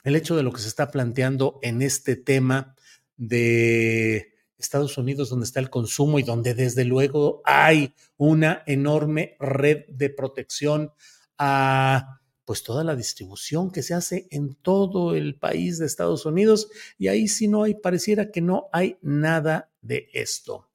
el 0.04 0.16
hecho 0.16 0.36
de 0.36 0.44
lo 0.44 0.51
que 0.51 0.62
se 0.62 0.68
está 0.68 0.92
planteando 0.92 1.60
en 1.62 1.82
este 1.82 2.16
tema 2.16 2.75
de 3.18 4.31
Estados 4.63 4.98
Unidos, 4.98 5.30
donde 5.30 5.46
está 5.46 5.60
el 5.60 5.70
consumo 5.70 6.20
y 6.20 6.24
donde 6.24 6.53
desde 6.53 6.86
luego 6.86 7.41
hay 7.46 7.94
una 8.18 8.63
enorme 8.65 9.36
red 9.39 9.86
de 9.88 10.10
protección 10.10 10.91
a 11.38 12.22
pues 12.46 12.63
toda 12.63 12.84
la 12.84 12.96
distribución 12.96 13.72
que 13.72 13.84
se 13.84 13.94
hace 13.94 14.27
en 14.30 14.56
todo 14.56 15.15
el 15.15 15.38
país 15.38 15.77
de 15.77 15.86
Estados 15.86 16.25
Unidos 16.25 16.70
y 16.98 17.08
ahí 17.08 17.27
si 17.27 17.48
no 17.48 17.63
hay, 17.63 17.75
pareciera 17.75 18.32
que 18.32 18.41
no 18.41 18.68
hay 18.74 18.98
nada 19.01 19.72
de 19.82 20.10
esto. 20.13 20.68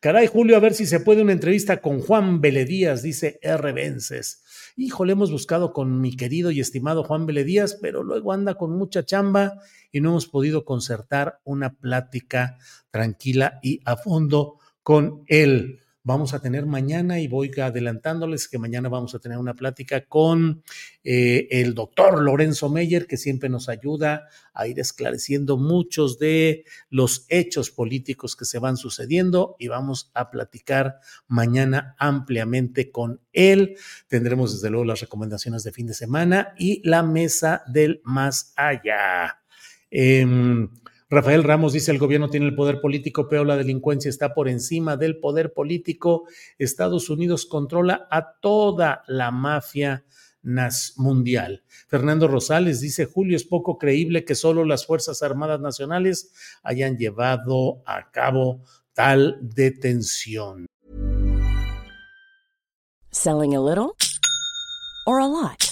Caray, 0.00 0.26
Julio, 0.26 0.56
a 0.56 0.60
ver 0.60 0.74
si 0.74 0.84
se 0.84 1.00
puede 1.00 1.22
una 1.22 1.32
entrevista 1.32 1.80
con 1.80 2.00
Juan 2.00 2.40
Beledías, 2.40 3.02
dice 3.02 3.38
R. 3.40 3.72
Vences. 3.72 4.41
Híjole, 4.76 5.12
hemos 5.12 5.30
buscado 5.30 5.72
con 5.72 6.00
mi 6.00 6.16
querido 6.16 6.50
y 6.50 6.60
estimado 6.60 7.04
Juan 7.04 7.26
Beledías, 7.26 7.78
pero 7.80 8.02
luego 8.02 8.32
anda 8.32 8.54
con 8.54 8.76
mucha 8.76 9.04
chamba 9.04 9.60
y 9.90 10.00
no 10.00 10.10
hemos 10.10 10.26
podido 10.26 10.64
concertar 10.64 11.40
una 11.44 11.74
plática 11.74 12.56
tranquila 12.90 13.58
y 13.62 13.80
a 13.84 13.96
fondo 13.96 14.58
con 14.82 15.24
él 15.26 15.80
vamos 16.04 16.34
a 16.34 16.40
tener 16.40 16.66
mañana 16.66 17.20
y 17.20 17.28
voy 17.28 17.50
adelantándoles 17.60 18.48
que 18.48 18.58
mañana 18.58 18.88
vamos 18.88 19.14
a 19.14 19.18
tener 19.18 19.38
una 19.38 19.54
plática 19.54 20.06
con 20.06 20.62
eh, 21.04 21.48
el 21.50 21.74
doctor 21.74 22.22
Lorenzo 22.22 22.68
Meyer, 22.68 23.06
que 23.06 23.16
siempre 23.16 23.48
nos 23.48 23.68
ayuda 23.68 24.28
a 24.54 24.66
ir 24.66 24.80
esclareciendo 24.80 25.56
muchos 25.56 26.18
de 26.18 26.64
los 26.90 27.26
hechos 27.28 27.70
políticos 27.70 28.36
que 28.36 28.44
se 28.44 28.58
van 28.58 28.76
sucediendo 28.76 29.56
y 29.58 29.68
vamos 29.68 30.10
a 30.14 30.30
platicar 30.30 30.96
mañana 31.28 31.94
ampliamente 31.98 32.90
con 32.90 33.20
él. 33.32 33.76
Tendremos 34.08 34.52
desde 34.52 34.70
luego 34.70 34.84
las 34.84 35.00
recomendaciones 35.00 35.62
de 35.62 35.72
fin 35.72 35.86
de 35.86 35.94
semana 35.94 36.54
y 36.58 36.86
la 36.88 37.02
mesa 37.02 37.62
del 37.66 38.00
más 38.04 38.52
allá. 38.56 39.38
Em, 39.90 40.68
Rafael 41.12 41.44
Ramos 41.44 41.74
dice, 41.74 41.90
el 41.90 41.98
gobierno 41.98 42.30
tiene 42.30 42.46
el 42.46 42.54
poder 42.54 42.80
político, 42.80 43.28
pero 43.28 43.44
la 43.44 43.58
delincuencia 43.58 44.08
está 44.08 44.32
por 44.32 44.48
encima 44.48 44.96
del 44.96 45.20
poder 45.20 45.52
político. 45.52 46.26
Estados 46.56 47.10
Unidos 47.10 47.44
controla 47.44 48.08
a 48.10 48.38
toda 48.40 49.04
la 49.08 49.30
mafia 49.30 50.06
mundial. 50.96 51.64
Fernando 51.86 52.28
Rosales 52.28 52.80
dice, 52.80 53.04
Julio, 53.04 53.36
es 53.36 53.44
poco 53.44 53.76
creíble 53.76 54.24
que 54.24 54.34
solo 54.34 54.64
las 54.64 54.86
Fuerzas 54.86 55.22
Armadas 55.22 55.60
Nacionales 55.60 56.32
hayan 56.62 56.96
llevado 56.96 57.82
a 57.84 58.10
cabo 58.10 58.62
tal 58.94 59.36
detención. 59.42 60.64
Selling 63.10 63.54
a 63.54 63.60
little 63.60 63.92
or 65.04 65.20
a 65.20 65.28
lot. 65.28 65.71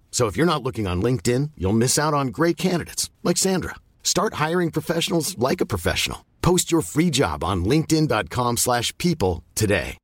So 0.11 0.27
if 0.27 0.37
you're 0.37 0.53
not 0.53 0.61
looking 0.61 0.85
on 0.85 1.01
LinkedIn, 1.01 1.51
you'll 1.57 1.83
miss 1.85 1.97
out 1.97 2.13
on 2.13 2.27
great 2.27 2.57
candidates 2.57 3.09
like 3.23 3.37
Sandra. 3.37 3.77
Start 4.03 4.35
hiring 4.35 4.69
professionals 4.69 5.35
like 5.39 5.61
a 5.61 5.65
professional. 5.65 6.25
Post 6.43 6.71
your 6.71 6.83
free 6.83 7.09
job 7.09 7.43
on 7.43 7.65
linkedin.com/people 7.65 9.43
today. 9.55 9.97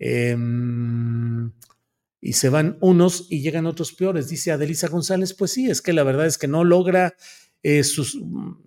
Um, 0.00 1.52
y 2.20 2.32
se 2.34 2.48
van 2.48 2.78
unos 2.80 3.26
y 3.30 3.40
llegan 3.42 3.66
otros 3.66 3.92
peores, 3.92 4.28
dice 4.28 4.52
Adelisa 4.52 4.88
González. 4.88 5.34
Pues 5.34 5.52
sí, 5.52 5.70
es 5.70 5.82
que 5.82 5.92
la 5.92 6.04
verdad 6.04 6.26
es 6.26 6.38
que 6.38 6.48
no 6.48 6.64
logra 6.64 7.14
eh, 7.62 7.82
sus, 7.82 8.18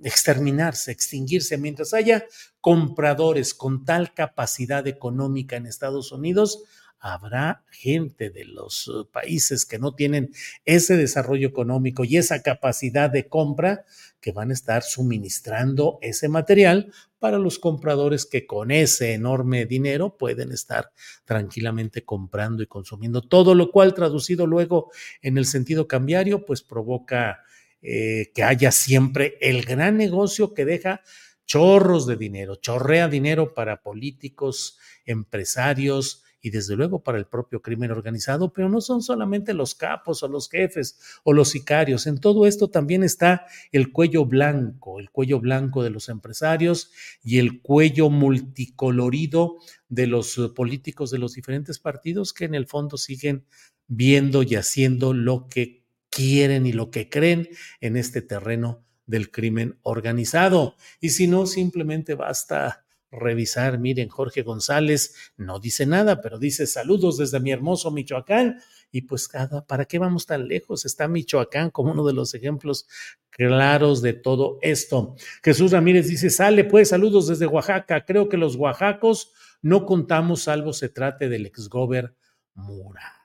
exterminarse, 0.04 0.92
extinguirse, 0.92 1.58
mientras 1.58 1.94
haya 1.94 2.26
compradores 2.60 3.54
con 3.54 3.86
tal 3.86 4.14
capacidad 4.14 4.86
económica 4.88 5.56
en 5.56 5.66
Estados 5.66 6.12
Unidos, 6.12 6.64
habrá 7.02 7.64
gente 7.72 8.30
de 8.30 8.46
los 8.46 8.88
uh, 8.88 9.10
países 9.12 9.66
que 9.66 9.80
no 9.80 9.96
tienen 9.96 10.32
ese 10.66 10.96
desarrollo 10.96 11.48
económico 11.48 12.04
y 12.04 12.18
esa 12.18 12.44
capacidad 12.44 13.10
de 13.10 13.28
compra 13.28 13.86
que 14.22 14.32
van 14.32 14.52
a 14.52 14.54
estar 14.54 14.84
suministrando 14.84 15.98
ese 16.02 16.30
material 16.30 16.94
para 17.18 17.40
los 17.40 17.58
compradores 17.58 18.28
que 18.28 18.46
con 18.46 18.70
ese 18.70 19.14
enorme 19.14 19.66
dinero 19.66 20.16
pueden 20.16 20.52
estar 20.52 20.92
tranquilamente 21.26 22.06
comprando 22.06 22.62
y 22.62 22.68
consumiendo. 22.68 23.22
Todo 23.22 23.56
lo 23.56 23.72
cual 23.72 23.96
traducido 23.96 24.46
luego 24.46 24.92
en 25.24 25.40
el 25.40 25.46
sentido 25.46 25.88
cambiario 25.88 26.46
pues 26.46 26.62
provoca 26.62 27.40
eh, 27.82 28.32
que 28.36 28.44
haya 28.44 28.72
siempre 28.72 29.40
el 29.42 29.66
gran 29.66 29.98
negocio 29.98 30.54
que 30.54 30.66
deja 30.66 31.02
chorros 31.48 32.06
de 32.06 32.16
dinero, 32.16 32.56
chorrea 32.56 33.08
dinero 33.08 33.56
para 33.56 33.82
políticos, 33.82 34.78
empresarios, 35.04 36.24
y 36.42 36.50
desde 36.50 36.76
luego 36.76 37.04
para 37.04 37.18
el 37.18 37.26
propio 37.26 37.62
crimen 37.62 37.92
organizado, 37.92 38.52
pero 38.52 38.70
no 38.70 38.82
son 38.82 39.02
solamente 39.02 39.54
los 39.54 39.76
capos 39.76 40.24
o 40.24 40.28
los 40.28 40.50
jefes 40.50 41.00
o 41.24 41.34
los 41.34 41.50
sicarios. 41.50 42.08
En 42.08 42.20
todo 42.20 42.48
esto 42.48 42.70
también 42.70 43.04
está 43.04 43.46
el 43.72 43.92
cuello 43.92 44.26
blanco, 44.26 45.00
el 45.00 45.12
cuello 45.12 45.40
blanco 45.40 45.84
de 45.84 45.92
los 45.92 46.10
empresarios 46.10 46.92
y 47.24 47.40
el 47.40 47.62
cuello 47.62 48.10
multicolorido 48.10 49.58
de 49.90 50.08
los 50.08 50.38
eh, 50.38 50.50
políticos 50.56 51.12
de 51.12 51.20
los 51.20 51.34
diferentes 51.34 51.80
partidos 51.80 52.34
que 52.34 52.46
en 52.46 52.56
el 52.56 52.68
fondo 52.68 52.98
siguen 52.98 53.46
viendo 53.88 54.44
y 54.44 54.56
haciendo 54.56 55.14
lo 55.14 55.48
que 55.48 55.86
quieren 56.10 56.66
y 56.66 56.74
lo 56.74 56.92
que 56.92 57.10
creen 57.10 57.50
en 57.80 57.98
este 57.98 58.22
terreno 58.22 58.84
del 59.06 59.32
crimen 59.32 59.78
organizado. 59.84 60.76
Y 61.00 61.10
si 61.10 61.28
no, 61.28 61.46
simplemente 61.46 62.16
basta 62.16 62.86
revisar. 63.12 63.78
Miren, 63.78 64.10
Jorge 64.10 64.42
González 64.42 65.16
no 65.38 65.60
dice 65.60 65.86
nada, 65.86 66.22
pero 66.22 66.40
dice 66.40 66.66
saludos 66.66 67.18
desde 67.18 67.40
mi 67.40 67.52
hermoso 67.52 67.92
Michoacán. 67.92 68.60
Y 68.92 69.02
pues, 69.02 69.30
¿para 69.68 69.86
qué 69.86 70.00
vamos 70.00 70.26
tan 70.26 70.48
lejos? 70.48 70.86
Está 70.86 71.08
Michoacán 71.08 71.70
como 71.70 71.92
uno 71.92 72.06
de 72.06 72.14
los 72.14 72.34
ejemplos 72.34 72.88
claros 73.30 74.02
de 74.02 74.14
todo 74.14 74.58
esto. 74.62 75.16
Jesús 75.44 75.72
Ramírez 75.72 76.08
dice, 76.08 76.30
sale 76.30 76.64
pues, 76.64 76.90
saludos 76.90 77.28
desde 77.28 77.48
Oaxaca. 77.48 78.06
Creo 78.06 78.28
que 78.30 78.38
los 78.38 78.56
oaxacos 78.56 79.34
no 79.62 79.86
contamos 79.86 80.44
salvo 80.44 80.74
se 80.74 80.90
trate 80.90 81.30
del 81.30 81.46
exgober 81.46 82.16
Murat. 82.54 83.22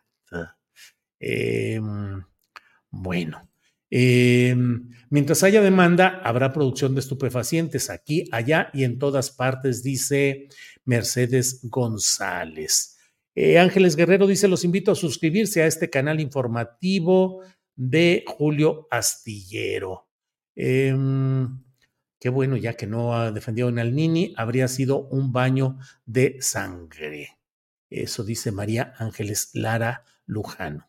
Em, 1.19 2.23
bueno, 2.91 3.49
Em, 3.99 4.91
mientras 5.09 5.43
haya 5.43 5.63
demanda, 5.63 6.21
habrá 6.23 6.53
producción 6.53 6.95
de 6.95 7.01
estupefacientes 7.01 7.89
aquí, 7.89 8.29
allá 8.31 8.69
y 8.75 8.85
en 8.85 8.99
todas 8.99 9.31
partes, 9.31 9.83
dice 9.83 10.49
Mercedes 10.85 11.61
González. 11.63 12.99
Eh, 13.35 13.59
Ángeles 13.59 13.97
Guerrero 13.97 14.27
dice, 14.27 14.49
los 14.49 14.65
invito 14.65 14.93
a 14.93 14.97
suscribirse 14.97 15.63
a 15.63 15.67
este 15.67 15.89
canal 15.89 16.21
informativo 16.21 17.41
de 17.75 18.23
Julio 18.27 18.87
Astillero. 18.91 20.11
Em, 20.55 21.65
qué 22.21 22.29
bueno, 22.29 22.59
ya 22.59 22.75
que 22.75 22.87
no 22.87 23.15
ha 23.15 23.33
defendido 23.33 23.71
en 23.71 23.95
Nini, 23.95 24.35
habría 24.37 24.69
sido 24.69 25.09
un 25.09 25.33
baño 25.33 25.79
de 26.05 26.37
sangre. 26.41 27.39
Eso 27.89 28.25
dice 28.25 28.53
María 28.53 28.93
Ángeles 28.99 29.53
Lara 29.55 30.05
Lujano. 30.27 30.87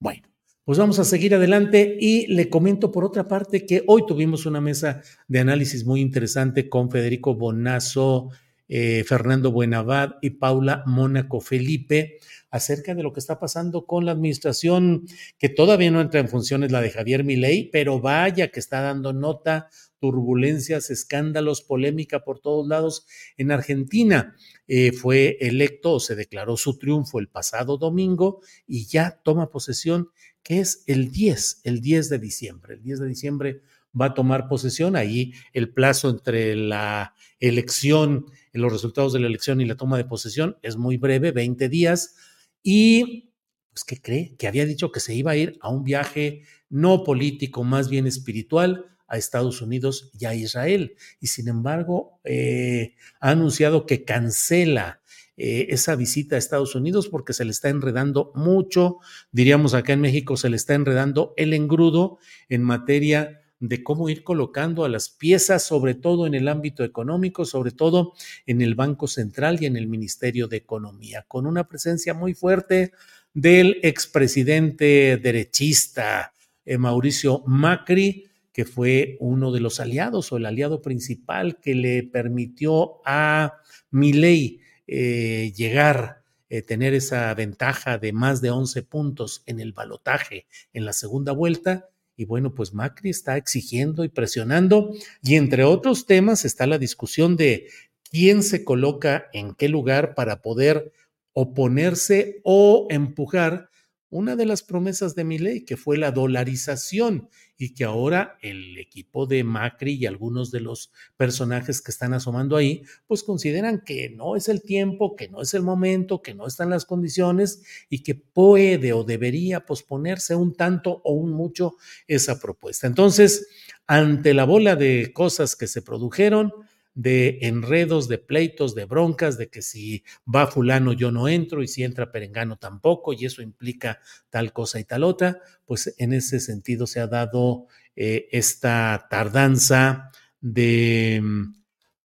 Bueno, 0.00 0.29
pues 0.64 0.78
vamos 0.78 0.98
a 0.98 1.04
seguir 1.04 1.34
adelante 1.34 1.96
y 2.00 2.26
le 2.28 2.48
comento 2.48 2.92
por 2.92 3.04
otra 3.04 3.26
parte 3.26 3.66
que 3.66 3.82
hoy 3.86 4.04
tuvimos 4.06 4.46
una 4.46 4.60
mesa 4.60 5.02
de 5.26 5.40
análisis 5.40 5.84
muy 5.84 6.00
interesante 6.00 6.68
con 6.68 6.90
Federico 6.90 7.34
Bonazo, 7.34 8.30
eh, 8.68 9.02
Fernando 9.04 9.50
Buenavad 9.50 10.16
y 10.22 10.30
Paula 10.30 10.84
Mónaco 10.86 11.40
Felipe 11.40 12.18
acerca 12.50 12.94
de 12.94 13.02
lo 13.02 13.12
que 13.12 13.18
está 13.20 13.40
pasando 13.40 13.84
con 13.84 14.04
la 14.04 14.12
administración 14.12 15.06
que 15.38 15.48
todavía 15.48 15.90
no 15.90 16.00
entra 16.00 16.20
en 16.20 16.28
funciones, 16.28 16.70
la 16.70 16.80
de 16.80 16.90
Javier 16.90 17.24
Milei, 17.24 17.68
pero 17.72 18.00
vaya 18.00 18.52
que 18.52 18.60
está 18.60 18.80
dando 18.80 19.12
nota, 19.12 19.68
turbulencias, 19.98 20.90
escándalos, 20.90 21.62
polémica 21.62 22.24
por 22.24 22.40
todos 22.40 22.66
lados 22.66 23.06
en 23.36 23.50
Argentina. 23.50 24.36
Eh, 24.68 24.92
fue 24.92 25.36
electo 25.40 25.94
o 25.94 26.00
se 26.00 26.14
declaró 26.14 26.56
su 26.56 26.78
triunfo 26.78 27.18
el 27.18 27.28
pasado 27.28 27.76
domingo 27.76 28.40
y 28.66 28.86
ya 28.86 29.20
toma 29.24 29.50
posesión 29.50 30.10
que 30.42 30.60
es 30.60 30.84
el 30.86 31.10
10, 31.10 31.60
el 31.64 31.80
10 31.80 32.08
de 32.08 32.18
diciembre. 32.18 32.74
El 32.74 32.82
10 32.82 33.00
de 33.00 33.06
diciembre 33.06 33.62
va 33.98 34.06
a 34.06 34.14
tomar 34.14 34.48
posesión. 34.48 34.96
Ahí 34.96 35.32
el 35.52 35.72
plazo 35.72 36.10
entre 36.10 36.54
la 36.56 37.14
elección, 37.38 38.26
los 38.52 38.72
resultados 38.72 39.12
de 39.12 39.20
la 39.20 39.26
elección 39.26 39.60
y 39.60 39.64
la 39.64 39.76
toma 39.76 39.96
de 39.96 40.04
posesión 40.04 40.56
es 40.62 40.76
muy 40.76 40.96
breve, 40.96 41.32
20 41.32 41.68
días. 41.68 42.16
Y, 42.62 43.32
pues, 43.72 43.84
¿qué 43.84 44.00
cree? 44.00 44.36
Que 44.36 44.48
había 44.48 44.66
dicho 44.66 44.92
que 44.92 45.00
se 45.00 45.14
iba 45.14 45.32
a 45.32 45.36
ir 45.36 45.58
a 45.60 45.70
un 45.70 45.84
viaje 45.84 46.42
no 46.68 47.04
político, 47.04 47.64
más 47.64 47.88
bien 47.88 48.06
espiritual 48.06 48.86
a 49.08 49.16
Estados 49.16 49.60
Unidos 49.60 50.10
y 50.18 50.24
a 50.24 50.34
Israel. 50.34 50.94
Y 51.20 51.26
sin 51.26 51.48
embargo, 51.48 52.20
eh, 52.24 52.94
ha 53.20 53.30
anunciado 53.30 53.84
que 53.84 54.04
cancela 54.04 54.99
eh, 55.42 55.72
esa 55.72 55.96
visita 55.96 56.36
a 56.36 56.38
Estados 56.38 56.74
Unidos 56.74 57.08
porque 57.08 57.32
se 57.32 57.46
le 57.46 57.50
está 57.50 57.70
enredando 57.70 58.30
mucho, 58.34 58.98
diríamos 59.32 59.72
acá 59.72 59.94
en 59.94 60.02
México, 60.02 60.36
se 60.36 60.50
le 60.50 60.56
está 60.56 60.74
enredando 60.74 61.32
el 61.38 61.54
engrudo 61.54 62.18
en 62.50 62.62
materia 62.62 63.40
de 63.58 63.82
cómo 63.82 64.10
ir 64.10 64.22
colocando 64.22 64.84
a 64.84 64.90
las 64.90 65.08
piezas, 65.08 65.64
sobre 65.64 65.94
todo 65.94 66.26
en 66.26 66.34
el 66.34 66.46
ámbito 66.46 66.84
económico, 66.84 67.46
sobre 67.46 67.70
todo 67.70 68.12
en 68.44 68.60
el 68.60 68.74
Banco 68.74 69.06
Central 69.06 69.56
y 69.62 69.64
en 69.64 69.78
el 69.78 69.86
Ministerio 69.86 70.46
de 70.46 70.58
Economía, 70.58 71.24
con 71.26 71.46
una 71.46 71.66
presencia 71.66 72.12
muy 72.12 72.34
fuerte 72.34 72.92
del 73.32 73.78
expresidente 73.82 75.16
derechista 75.16 76.34
eh, 76.66 76.76
Mauricio 76.76 77.42
Macri, 77.46 78.26
que 78.52 78.66
fue 78.66 79.16
uno 79.20 79.52
de 79.52 79.60
los 79.60 79.80
aliados 79.80 80.32
o 80.32 80.36
el 80.36 80.44
aliado 80.44 80.82
principal 80.82 81.60
que 81.60 81.74
le 81.74 82.02
permitió 82.02 83.00
a 83.06 83.54
Milei 83.90 84.60
eh, 84.92 85.52
llegar, 85.54 86.24
eh, 86.48 86.62
tener 86.62 86.94
esa 86.94 87.32
ventaja 87.34 87.96
de 87.96 88.12
más 88.12 88.40
de 88.40 88.50
11 88.50 88.82
puntos 88.82 89.44
en 89.46 89.60
el 89.60 89.72
balotaje 89.72 90.46
en 90.72 90.84
la 90.84 90.92
segunda 90.92 91.30
vuelta. 91.30 91.88
Y 92.16 92.24
bueno, 92.24 92.56
pues 92.56 92.74
Macri 92.74 93.10
está 93.10 93.36
exigiendo 93.36 94.02
y 94.02 94.08
presionando. 94.08 94.92
Y 95.22 95.36
entre 95.36 95.62
otros 95.62 96.06
temas 96.06 96.44
está 96.44 96.66
la 96.66 96.76
discusión 96.76 97.36
de 97.36 97.68
quién 98.10 98.42
se 98.42 98.64
coloca 98.64 99.28
en 99.32 99.54
qué 99.54 99.68
lugar 99.68 100.16
para 100.16 100.42
poder 100.42 100.90
oponerse 101.34 102.40
o 102.42 102.88
empujar 102.90 103.70
una 104.10 104.36
de 104.36 104.46
las 104.46 104.62
promesas 104.62 105.14
de 105.14 105.24
mi 105.24 105.38
ley, 105.38 105.64
que 105.64 105.76
fue 105.76 105.96
la 105.96 106.10
dolarización, 106.10 107.28
y 107.60 107.74
que 107.74 107.84
ahora 107.84 108.38
el 108.40 108.78
equipo 108.78 109.26
de 109.26 109.44
Macri 109.44 109.92
y 109.92 110.06
algunos 110.06 110.50
de 110.50 110.60
los 110.60 110.90
personajes 111.18 111.82
que 111.82 111.90
están 111.90 112.14
asomando 112.14 112.56
ahí, 112.56 112.84
pues 113.06 113.22
consideran 113.22 113.82
que 113.84 114.08
no 114.08 114.34
es 114.34 114.48
el 114.48 114.62
tiempo, 114.62 115.14
que 115.14 115.28
no 115.28 115.42
es 115.42 115.52
el 115.52 115.62
momento, 115.62 116.22
que 116.22 116.32
no 116.32 116.46
están 116.46 116.70
las 116.70 116.86
condiciones 116.86 117.62
y 117.90 118.02
que 118.02 118.14
puede 118.14 118.94
o 118.94 119.04
debería 119.04 119.66
posponerse 119.66 120.34
un 120.34 120.54
tanto 120.54 121.02
o 121.04 121.12
un 121.12 121.32
mucho 121.32 121.76
esa 122.06 122.40
propuesta. 122.40 122.86
Entonces, 122.86 123.46
ante 123.86 124.32
la 124.32 124.44
bola 124.44 124.74
de 124.74 125.12
cosas 125.12 125.54
que 125.54 125.66
se 125.66 125.82
produjeron, 125.82 126.52
de 126.94 127.38
enredos, 127.42 128.08
de 128.08 128.18
pleitos, 128.18 128.74
de 128.74 128.84
broncas, 128.84 129.38
de 129.38 129.48
que 129.48 129.62
si 129.62 130.04
va 130.32 130.46
fulano 130.46 130.92
yo 130.92 131.10
no 131.12 131.28
entro 131.28 131.62
y 131.62 131.68
si 131.68 131.84
entra 131.84 132.12
perengano 132.12 132.56
tampoco 132.56 133.12
y 133.12 133.24
eso 133.24 133.42
implica 133.42 134.00
tal 134.28 134.52
cosa 134.52 134.80
y 134.80 134.84
tal 134.84 135.04
otra, 135.04 135.40
pues 135.64 135.94
en 135.98 136.12
ese 136.12 136.40
sentido 136.40 136.86
se 136.86 137.00
ha 137.00 137.06
dado 137.06 137.66
eh, 137.96 138.28
esta 138.32 139.06
tardanza 139.08 140.10
de, 140.40 141.22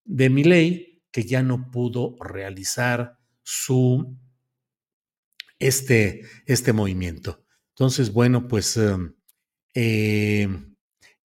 de 0.03 0.29
mi 0.29 0.43
ley 0.43 1.03
que 1.11 1.23
ya 1.23 1.41
no 1.41 1.71
pudo 1.71 2.17
realizar 2.19 3.17
su, 3.41 4.17
este, 5.59 6.23
este 6.45 6.73
movimiento. 6.73 7.45
Entonces, 7.69 8.11
bueno, 8.11 8.47
pues 8.47 8.77
em, 8.77 9.13
eh, 9.73 10.47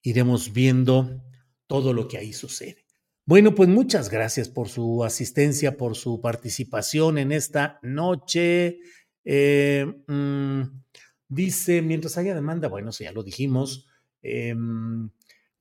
iremos 0.01 0.53
viendo 0.53 1.23
todo 1.67 1.93
lo 1.93 2.07
que 2.07 2.17
ahí 2.17 2.33
sucede. 2.33 2.85
Bueno, 3.29 3.53
pues 3.53 3.69
muchas 3.69 4.09
gracias 4.09 4.49
por 4.49 4.69
su 4.69 5.03
asistencia, 5.03 5.77
por 5.77 5.95
su 5.95 6.19
participación 6.19 7.19
en 7.19 7.31
esta 7.31 7.77
noche. 7.83 8.79
Eh, 9.23 9.85
mm, 10.07 10.61
dice, 11.27 11.83
mientras 11.83 12.17
haya 12.17 12.33
demanda, 12.33 12.69
bueno, 12.69 12.91
si 12.91 13.03
ya 13.03 13.11
lo 13.11 13.21
dijimos, 13.21 13.85
em, 14.23 15.11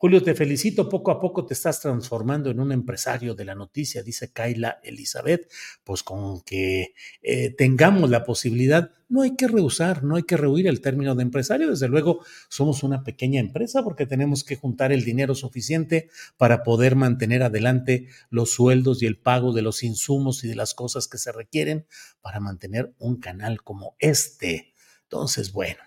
Julio, 0.01 0.23
te 0.23 0.37
felicito, 0.37 0.89
poco 0.89 1.11
a 1.11 1.19
poco 1.19 1.45
te 1.45 1.55
estás 1.55 1.81
transformando 1.81 2.51
en 2.51 2.61
un 2.61 2.71
empresario 2.71 3.35
de 3.35 3.45
la 3.45 3.57
noticia, 3.57 4.01
dice 4.01 4.33
Kaila 4.33 4.79
Elizabeth, 4.85 5.51
pues 5.83 6.05
con 6.05 6.41
que 6.43 6.95
eh, 7.21 7.51
tengamos 7.59 8.09
la 8.09 8.23
posibilidad, 8.23 8.93
no 9.09 9.23
hay 9.23 9.35
que 9.35 9.49
rehusar, 9.49 10.05
no 10.05 10.15
hay 10.15 10.23
que 10.23 10.37
rehuir 10.37 10.69
el 10.69 10.81
término 10.81 11.17
de 11.17 11.25
empresario, 11.25 11.71
desde 11.71 11.89
luego 11.89 12.25
somos 12.49 12.85
una 12.85 13.03
pequeña 13.03 13.41
empresa 13.41 13.83
porque 13.83 14.07
tenemos 14.07 14.45
que 14.45 14.55
juntar 14.55 14.93
el 14.93 15.05
dinero 15.05 15.35
suficiente 15.35 16.11
para 16.37 16.63
poder 16.63 16.95
mantener 16.95 17.43
adelante 17.43 18.07
los 18.31 18.53
sueldos 18.53 19.03
y 19.03 19.07
el 19.07 19.19
pago 19.19 19.53
de 19.53 19.63
los 19.63 19.83
insumos 19.83 20.45
y 20.45 20.49
de 20.49 20.55
las 20.55 20.75
cosas 20.75 21.09
que 21.09 21.19
se 21.19 21.33
requieren 21.33 21.87
para 22.21 22.39
mantener 22.39 22.95
un 22.99 23.19
canal 23.19 23.65
como 23.65 23.97
este. 23.99 24.75
Entonces, 25.03 25.51
bueno, 25.51 25.83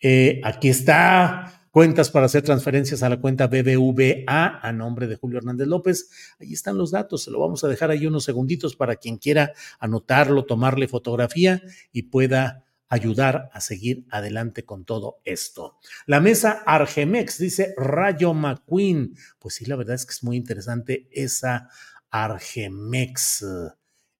eh, 0.00 0.40
aquí 0.42 0.70
está 0.70 1.63
cuentas 1.74 2.08
para 2.08 2.26
hacer 2.26 2.42
transferencias 2.44 3.02
a 3.02 3.08
la 3.08 3.20
cuenta 3.20 3.48
BBVA 3.48 4.60
a 4.62 4.72
nombre 4.72 5.08
de 5.08 5.16
Julio 5.16 5.38
Hernández 5.38 5.66
López. 5.66 6.08
Ahí 6.38 6.52
están 6.52 6.78
los 6.78 6.92
datos, 6.92 7.24
se 7.24 7.32
lo 7.32 7.40
vamos 7.40 7.64
a 7.64 7.68
dejar 7.68 7.90
ahí 7.90 8.06
unos 8.06 8.22
segunditos 8.22 8.76
para 8.76 8.94
quien 8.94 9.18
quiera 9.18 9.52
anotarlo, 9.80 10.44
tomarle 10.44 10.86
fotografía 10.86 11.60
y 11.90 12.04
pueda 12.04 12.64
ayudar 12.88 13.50
a 13.52 13.60
seguir 13.60 14.06
adelante 14.10 14.64
con 14.64 14.84
todo 14.84 15.16
esto. 15.24 15.78
La 16.06 16.20
mesa 16.20 16.62
Argemex 16.64 17.38
dice 17.38 17.74
Rayo 17.76 18.34
McQueen. 18.34 19.16
Pues 19.40 19.56
sí, 19.56 19.64
la 19.64 19.74
verdad 19.74 19.96
es 19.96 20.06
que 20.06 20.12
es 20.12 20.22
muy 20.22 20.36
interesante 20.36 21.08
esa 21.10 21.68
Argemex. 22.08 23.44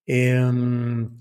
Em, 0.07 1.21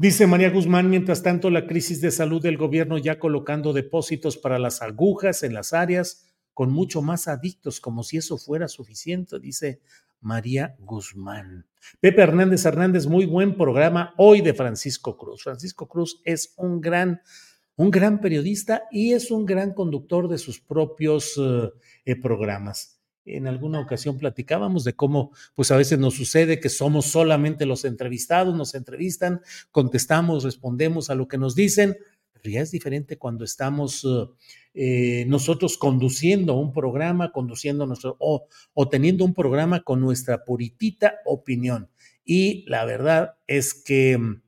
Dice 0.00 0.28
María 0.28 0.50
Guzmán, 0.50 0.88
mientras 0.90 1.24
tanto, 1.24 1.50
la 1.50 1.66
crisis 1.66 2.00
de 2.00 2.12
salud 2.12 2.40
del 2.40 2.56
gobierno 2.56 2.98
ya 2.98 3.18
colocando 3.18 3.72
depósitos 3.72 4.36
para 4.36 4.60
las 4.60 4.80
agujas 4.80 5.42
en 5.42 5.54
las 5.54 5.72
áreas 5.72 6.24
con 6.54 6.70
mucho 6.70 7.02
más 7.02 7.26
adictos, 7.26 7.80
como 7.80 8.04
si 8.04 8.18
eso 8.18 8.38
fuera 8.38 8.68
suficiente, 8.68 9.40
dice 9.40 9.80
María 10.20 10.76
Guzmán. 10.78 11.66
Pepe 11.98 12.22
Hernández 12.22 12.64
Hernández, 12.64 13.08
muy 13.08 13.26
buen 13.26 13.56
programa 13.56 14.14
hoy 14.18 14.40
de 14.40 14.54
Francisco 14.54 15.16
Cruz. 15.16 15.42
Francisco 15.42 15.88
Cruz 15.88 16.22
es 16.24 16.54
un 16.56 16.80
gran, 16.80 17.20
un 17.74 17.90
gran 17.90 18.20
periodista 18.20 18.84
y 18.92 19.14
es 19.14 19.32
un 19.32 19.46
gran 19.46 19.74
conductor 19.74 20.28
de 20.28 20.38
sus 20.38 20.60
propios 20.60 21.34
eh, 21.38 21.72
eh, 22.04 22.14
programas. 22.14 22.97
En 23.36 23.46
alguna 23.46 23.80
ocasión 23.80 24.18
platicábamos 24.18 24.84
de 24.84 24.94
cómo, 24.94 25.32
pues 25.54 25.70
a 25.70 25.76
veces 25.76 25.98
nos 25.98 26.14
sucede 26.14 26.60
que 26.60 26.68
somos 26.68 27.06
solamente 27.06 27.66
los 27.66 27.84
entrevistados, 27.84 28.54
nos 28.54 28.74
entrevistan, 28.74 29.40
contestamos, 29.70 30.44
respondemos 30.44 31.10
a 31.10 31.14
lo 31.14 31.28
que 31.28 31.38
nos 31.38 31.54
dicen, 31.54 31.96
pero 32.32 32.50
ya 32.50 32.60
es 32.60 32.70
diferente 32.70 33.18
cuando 33.18 33.44
estamos 33.44 34.06
eh, 34.74 35.24
nosotros 35.26 35.76
conduciendo 35.76 36.54
un 36.54 36.72
programa, 36.72 37.32
conduciendo 37.32 37.86
nuestro, 37.86 38.16
o, 38.20 38.46
o 38.74 38.88
teniendo 38.88 39.24
un 39.24 39.34
programa 39.34 39.82
con 39.82 40.00
nuestra 40.00 40.44
puritita 40.44 41.16
opinión. 41.24 41.90
Y 42.24 42.64
la 42.68 42.84
verdad 42.84 43.36
es 43.46 43.74
que 43.74 44.18
mm, 44.18 44.42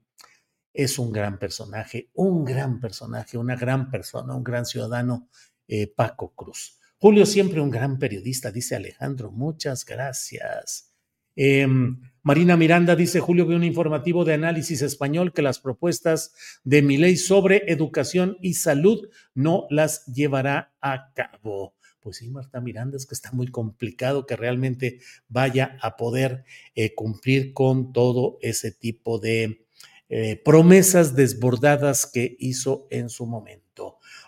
es 0.75 0.99
un 0.99 1.13
gran 1.13 1.39
personaje, 1.39 2.11
un 2.15 2.45
gran 2.45 2.81
personaje, 2.81 3.39
una 3.39 3.57
gran 3.57 3.91
persona, 3.91 4.35
un 4.35 4.45
gran 4.45 4.67
ciudadano, 4.67 5.29
eh, 5.67 5.87
Paco 5.87 6.33
Cruz. 6.35 6.80
Julio 7.03 7.25
siempre 7.25 7.63
un 7.63 7.71
gran 7.71 7.99
periodista, 7.99 8.53
dice 8.53 8.77
Alejandro, 8.77 9.31
muchas 9.31 9.87
gracias. 9.87 10.93
Em, 11.35 11.99
Marina 12.23 12.59
Miranda 12.59 12.95
dice, 12.95 13.21
Julio, 13.21 13.47
ve 13.47 13.57
un 13.57 13.65
informativo 13.65 14.27
de 14.27 14.35
análisis 14.35 14.83
español 14.83 15.33
que 15.33 15.41
las 15.41 15.61
propuestas 15.61 16.35
de 16.63 16.83
mi 16.83 16.99
ley 16.99 17.17
sobre 17.17 17.73
educación 17.73 18.37
y 18.43 18.53
salud 18.53 19.09
no 19.35 19.67
las 19.71 20.05
llevará 20.13 20.75
a 20.83 21.15
cabo. 21.15 21.75
Pues 22.01 22.19
sí, 22.19 22.29
Marta 22.29 22.61
Miranda, 22.61 22.99
es 22.99 23.07
que 23.07 23.15
está 23.15 23.33
muy 23.33 23.47
complicado 23.47 24.27
que 24.27 24.37
realmente 24.37 25.01
vaya 25.27 25.79
a 25.81 25.97
poder 25.97 26.45
eh, 26.75 26.95
cumplir 26.95 27.55
con 27.55 27.95
todo 27.95 28.37
ese 28.43 28.73
tipo 28.73 29.19
de 29.19 29.65
eh, 30.11 30.37
promesas 30.45 31.17
desbordadas 31.17 32.05
que 32.05 32.37
hizo 32.39 32.87
en 32.91 33.09
su 33.09 33.25
momento. 33.25 33.60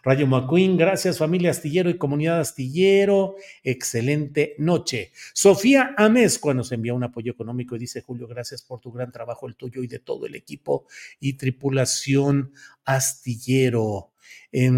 Rayo 0.05 0.27
McQueen, 0.27 0.77
gracias 0.77 1.19
familia 1.19 1.53
Astillero 1.53 1.89
y 1.89 1.97
comunidad 1.97 2.41
Astillero, 2.41 3.37
excelente 3.63 4.57
noche. 4.59 5.13
Sofía 5.33 5.95
Amezcua 5.97 6.55
nos 6.55 6.73
envía 6.73 6.93
un 6.93 7.05
apoyo 7.05 7.31
económico 7.31 7.77
y 7.77 7.79
dice, 7.79 8.03
Julio, 8.03 8.27
gracias 8.27 8.63
por 8.63 8.81
tu 8.81 8.91
gran 8.91 9.13
trabajo, 9.13 9.47
el 9.47 9.55
tuyo 9.55 9.81
y 9.81 9.87
de 9.87 10.01
todo 10.01 10.27
el 10.27 10.35
equipo 10.35 10.87
y 11.21 11.35
tripulación 11.35 12.53
Astillero. 12.85 14.11
Eh, 14.51 14.73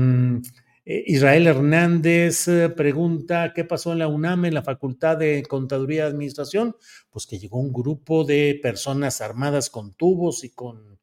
Israel 1.06 1.46
Hernández 1.46 2.46
eh, 2.46 2.68
pregunta, 2.68 3.54
¿qué 3.54 3.64
pasó 3.64 3.92
en 3.92 4.00
la 4.00 4.08
UNAM, 4.08 4.44
en 4.44 4.52
la 4.52 4.62
Facultad 4.62 5.16
de 5.16 5.42
Contaduría 5.48 6.04
y 6.04 6.08
Administración? 6.08 6.76
Pues 7.08 7.26
que 7.26 7.38
llegó 7.38 7.58
un 7.58 7.72
grupo 7.72 8.24
de 8.24 8.60
personas 8.62 9.22
armadas 9.22 9.70
con 9.70 9.94
tubos 9.94 10.44
y 10.44 10.50
con 10.50 10.98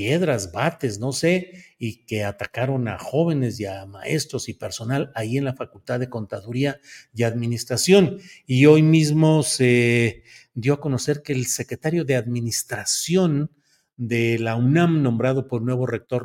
piedras, 0.00 0.50
bates, 0.50 0.98
no 0.98 1.12
sé, 1.12 1.52
y 1.78 2.06
que 2.06 2.24
atacaron 2.24 2.88
a 2.88 2.98
jóvenes 2.98 3.60
y 3.60 3.66
a 3.66 3.84
maestros 3.84 4.48
y 4.48 4.54
personal 4.54 5.12
ahí 5.14 5.36
en 5.36 5.44
la 5.44 5.52
Facultad 5.52 6.00
de 6.00 6.08
Contaduría 6.08 6.80
y 7.12 7.24
Administración. 7.24 8.16
Y 8.46 8.64
hoy 8.64 8.80
mismo 8.80 9.42
se 9.42 10.22
dio 10.54 10.72
a 10.72 10.80
conocer 10.80 11.20
que 11.20 11.34
el 11.34 11.44
secretario 11.44 12.06
de 12.06 12.16
Administración 12.16 13.50
de 13.98 14.38
la 14.38 14.56
UNAM, 14.56 15.02
nombrado 15.02 15.46
por 15.46 15.60
nuevo 15.60 15.86
rector 15.86 16.24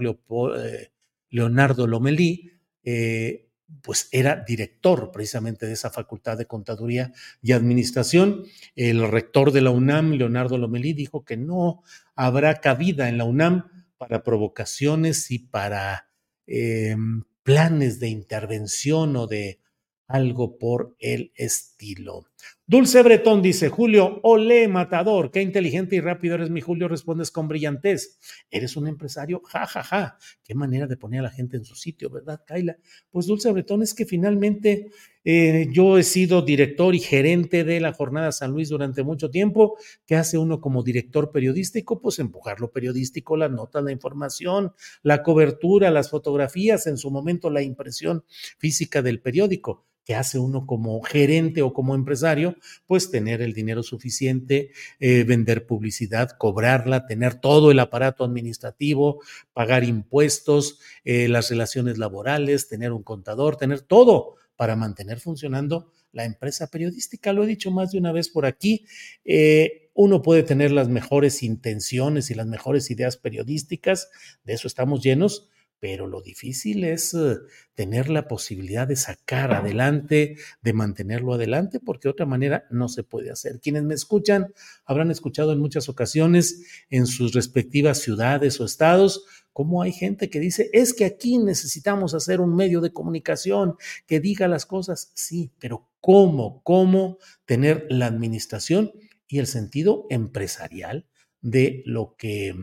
eh, 0.58 0.92
Leonardo 1.30 1.86
Lomelí, 1.86 2.54
eh, 2.82 3.45
pues 3.82 4.10
era 4.12 4.44
director 4.48 5.12
precisamente 5.12 5.66
de 5.66 5.74
esa 5.74 5.90
facultad 5.90 6.38
de 6.38 6.46
contaduría 6.46 7.14
y 7.42 7.52
administración. 7.52 8.44
El 8.76 9.10
rector 9.10 9.52
de 9.52 9.62
la 9.62 9.72
UNAM, 9.72 10.14
Leonardo 10.14 10.58
Lomelí, 10.58 10.94
dijo 10.94 11.26
que 11.26 11.38
no 11.38 11.84
habrá 12.16 12.62
cabida 12.62 13.10
en 13.10 13.18
la 13.18 13.26
UNAM 13.26 13.70
para 13.98 14.24
provocaciones 14.24 15.32
y 15.32 15.40
para 15.40 16.10
em, 16.46 17.24
planes 17.44 18.00
de 18.00 18.10
intervención 18.10 19.16
o 19.16 19.28
de 19.28 19.60
algo 20.08 20.58
por 20.58 20.96
el 21.00 21.32
estilo. 21.36 22.28
Dulce 22.68 23.04
Bretón 23.04 23.44
dice, 23.44 23.70
Julio, 23.70 24.20
ole, 24.24 24.68
matador, 24.68 25.30
qué 25.30 25.44
inteligente 25.44 25.96
y 25.96 26.00
rápido 26.00 26.34
eres, 26.34 26.50
mi 26.50 26.62
Julio, 26.62 26.88
respondes 26.88 27.30
con 27.30 27.48
brillantez. 27.48 28.20
Eres 28.50 28.76
un 28.76 28.88
empresario, 28.88 29.42
ja, 29.46 29.68
ja, 29.68 29.84
ja. 29.84 30.18
Qué 30.44 30.56
manera 30.56 30.88
de 30.88 30.98
poner 30.98 31.20
a 31.20 31.24
la 31.24 31.30
gente 31.30 31.58
en 31.58 31.64
su 31.64 31.76
sitio, 31.76 32.10
¿verdad, 32.10 32.42
Kaila? 32.44 32.78
Pues 33.12 33.28
Dulce 33.28 33.52
Bretón 33.52 33.84
es 33.84 33.94
que 33.94 34.06
finalmente 34.06 34.90
eh, 35.24 35.68
yo 35.72 36.00
he 36.00 36.04
sido 36.04 36.42
director 36.42 36.96
y 36.96 37.00
gerente 37.00 37.64
de 37.64 37.80
la 37.80 37.94
Jornada 37.94 38.32
San 38.32 38.50
Luis 38.50 38.70
durante 38.70 39.04
mucho 39.04 39.30
tiempo. 39.30 39.78
¿Qué 40.08 40.16
hace 40.16 40.40
uno 40.40 40.60
como 40.60 40.82
director 40.82 41.32
periodístico? 41.32 42.02
Pues 42.02 42.18
empujar 42.18 42.62
lo 42.62 42.72
periodístico, 42.72 43.38
las 43.38 43.52
notas, 43.52 43.84
la 43.84 43.92
información, 43.92 44.74
la 45.04 45.22
cobertura, 45.22 45.92
las 45.92 46.10
fotografías, 46.10 46.88
en 46.88 46.98
su 46.98 47.12
momento 47.12 47.52
la 47.52 47.62
impresión 47.62 48.24
física 48.58 49.04
del 49.04 49.22
periódico 49.22 49.86
que 50.06 50.16
hace 50.16 50.40
uno 50.40 50.66
como 50.66 51.02
gerente 51.02 51.64
o 51.64 51.74
como 51.74 51.96
empresario, 51.96 52.56
pues 52.86 53.12
tener 53.12 53.42
el 53.42 53.54
dinero 53.54 53.84
suficiente, 53.84 54.72
eh, 55.00 55.24
vender 55.24 55.66
publicidad, 55.66 56.30
cobrarla, 56.38 57.08
tener 57.08 57.36
todo 57.36 57.72
el 57.72 57.80
aparato 57.80 58.24
administrativo, 58.24 59.22
pagar 59.54 59.84
impuestos, 59.84 60.80
eh, 61.04 61.28
las 61.28 61.50
relaciones 61.50 61.98
laborales, 61.98 62.70
tener 62.70 62.92
un 62.92 63.04
contador, 63.04 63.58
tener 63.58 63.82
todo 63.82 64.36
para 64.56 64.76
mantener 64.76 65.20
funcionando 65.20 65.92
la 66.12 66.24
empresa 66.24 66.68
periodística. 66.68 67.34
Lo 67.34 67.44
he 67.44 67.48
dicho 67.48 67.72
más 67.72 67.92
de 67.92 67.98
una 67.98 68.12
vez 68.12 68.30
por 68.30 68.46
aquí. 68.46 68.86
Eh, 69.26 69.90
uno 69.94 70.22
puede 70.22 70.44
tener 70.44 70.72
las 70.72 70.88
mejores 70.88 71.42
intenciones 71.44 72.30
y 72.30 72.36
las 72.36 72.48
mejores 72.48 72.92
ideas 72.92 73.18
periodísticas, 73.18 74.10
de 74.44 74.54
eso 74.54 74.68
estamos 74.68 75.02
llenos, 75.02 75.50
pero 75.86 76.08
lo 76.08 76.20
difícil 76.20 76.84
es 76.84 77.14
eh, 77.14 77.38
tener 77.76 78.10
la 78.10 78.28
posibilidad 78.28 78.88
de 78.88 78.96
sacar 78.96 79.54
adelante, 79.54 80.36
de 80.64 80.74
mantenerlo 80.74 81.36
adelante, 81.36 81.80
porque 81.80 82.08
de 82.08 82.14
otra 82.14 82.26
manera 82.26 82.66
no 82.72 82.90
se 82.90 83.04
puede 83.04 83.30
hacer. 83.30 83.60
Quienes 83.60 83.84
me 83.84 83.94
escuchan 83.94 84.52
habrán 84.86 85.12
escuchado 85.12 85.54
en 85.54 85.60
muchas 85.60 85.88
ocasiones 85.88 86.64
en 86.90 87.06
sus 87.06 87.34
respectivas 87.34 88.00
ciudades 88.00 88.60
o 88.60 88.66
estados 88.66 89.28
cómo 89.54 89.84
hay 89.84 89.92
gente 89.92 90.32
que 90.32 90.40
dice, 90.40 90.72
es 90.74 90.96
que 90.96 91.06
aquí 91.06 91.38
necesitamos 91.38 92.16
hacer 92.16 92.42
un 92.42 92.56
medio 92.56 92.82
de 92.82 92.92
comunicación 92.92 93.76
que 94.08 94.20
diga 94.20 94.48
las 94.48 94.66
cosas. 94.66 95.12
Sí, 95.14 95.52
pero 95.60 95.88
¿cómo? 96.02 96.64
¿Cómo 96.64 97.20
tener 97.46 97.86
la 97.92 98.08
administración 98.08 98.92
y 99.28 99.38
el 99.38 99.46
sentido 99.46 100.08
empresarial 100.10 101.06
de 101.42 101.84
lo 101.86 102.16
que 102.18 102.56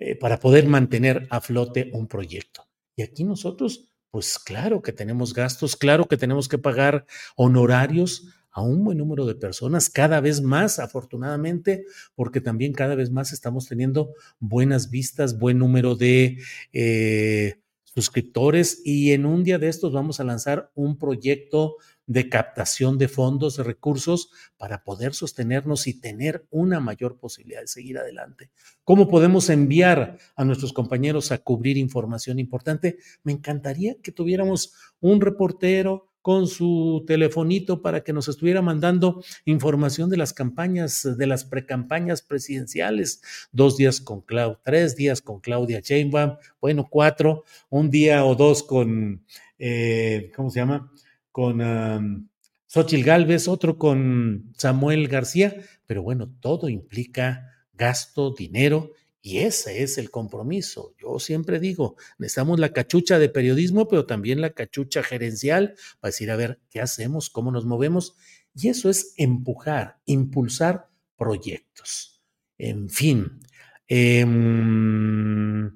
eh, 0.00 0.16
para 0.16 0.40
poder 0.40 0.66
mantener 0.66 1.26
a 1.28 1.42
flote 1.42 1.90
un 1.92 2.08
proyecto. 2.08 2.66
Y 2.96 3.02
aquí 3.02 3.22
nosotros, 3.22 3.92
pues 4.10 4.38
claro 4.38 4.80
que 4.80 4.92
tenemos 4.92 5.34
gastos, 5.34 5.76
claro 5.76 6.06
que 6.06 6.16
tenemos 6.16 6.48
que 6.48 6.56
pagar 6.56 7.04
honorarios 7.36 8.26
a 8.50 8.62
un 8.62 8.82
buen 8.82 8.96
número 8.96 9.26
de 9.26 9.34
personas, 9.34 9.90
cada 9.90 10.20
vez 10.20 10.40
más, 10.40 10.78
afortunadamente, 10.78 11.84
porque 12.14 12.40
también 12.40 12.72
cada 12.72 12.94
vez 12.94 13.10
más 13.10 13.32
estamos 13.32 13.68
teniendo 13.68 14.14
buenas 14.38 14.88
vistas, 14.88 15.38
buen 15.38 15.58
número 15.58 15.94
de 15.94 16.38
eh, 16.72 17.60
suscriptores 17.84 18.80
y 18.84 19.12
en 19.12 19.26
un 19.26 19.44
día 19.44 19.58
de 19.58 19.68
estos 19.68 19.92
vamos 19.92 20.18
a 20.18 20.24
lanzar 20.24 20.70
un 20.74 20.98
proyecto 20.98 21.76
de 22.10 22.28
captación 22.28 22.98
de 22.98 23.06
fondos, 23.06 23.56
de 23.56 23.62
recursos 23.62 24.32
para 24.56 24.82
poder 24.82 25.14
sostenernos 25.14 25.86
y 25.86 26.00
tener 26.00 26.44
una 26.50 26.80
mayor 26.80 27.20
posibilidad 27.20 27.60
de 27.60 27.68
seguir 27.68 27.98
adelante. 27.98 28.50
¿Cómo 28.82 29.06
podemos 29.06 29.48
enviar 29.48 30.18
a 30.34 30.44
nuestros 30.44 30.72
compañeros 30.72 31.30
a 31.30 31.38
cubrir 31.38 31.76
información 31.76 32.40
importante? 32.40 32.98
Me 33.22 33.30
encantaría 33.30 33.94
que 34.02 34.10
tuviéramos 34.10 34.74
un 34.98 35.20
reportero, 35.20 36.08
con 36.20 36.48
su 36.48 37.02
telefonito 37.06 37.80
para 37.80 38.02
que 38.02 38.12
nos 38.12 38.28
estuviera 38.28 38.60
mandando 38.60 39.24
información 39.46 40.10
de 40.10 40.18
las 40.18 40.34
campañas, 40.34 41.16
de 41.16 41.26
las 41.26 41.46
precampañas 41.46 42.20
presidenciales. 42.20 43.22
Dos 43.52 43.78
días 43.78 44.02
con 44.02 44.20
Claudia, 44.20 44.60
tres 44.62 44.96
días 44.96 45.22
con 45.22 45.40
Claudia 45.40 45.80
Sheinbaum, 45.80 46.36
bueno, 46.60 46.88
cuatro, 46.90 47.44
un 47.70 47.88
día 47.88 48.22
o 48.26 48.34
dos 48.34 48.62
con, 48.62 49.24
eh, 49.58 50.30
¿cómo 50.36 50.50
se 50.50 50.60
llama? 50.60 50.92
Con 51.32 52.30
Xochitl 52.66 53.04
Galvez, 53.04 53.48
otro 53.48 53.78
con 53.78 54.52
Samuel 54.56 55.08
García, 55.08 55.56
pero 55.86 56.02
bueno, 56.02 56.32
todo 56.40 56.68
implica 56.68 57.46
gasto, 57.72 58.32
dinero, 58.32 58.92
y 59.22 59.38
ese 59.38 59.82
es 59.82 59.98
el 59.98 60.10
compromiso. 60.10 60.94
Yo 60.98 61.18
siempre 61.18 61.60
digo, 61.60 61.96
necesitamos 62.18 62.58
la 62.58 62.72
cachucha 62.72 63.18
de 63.18 63.28
periodismo, 63.28 63.86
pero 63.86 64.06
también 64.06 64.40
la 64.40 64.50
cachucha 64.50 65.02
gerencial 65.02 65.74
para 66.00 66.10
decir, 66.10 66.30
a 66.30 66.36
ver, 66.36 66.60
¿qué 66.70 66.80
hacemos? 66.80 67.28
¿Cómo 67.28 67.50
nos 67.50 67.66
movemos? 67.66 68.16
Y 68.54 68.68
eso 68.68 68.88
es 68.88 69.14
empujar, 69.16 69.98
impulsar 70.06 70.88
proyectos. 71.16 72.22
En 72.56 72.88
fin, 72.88 73.40
Em, 73.92 75.68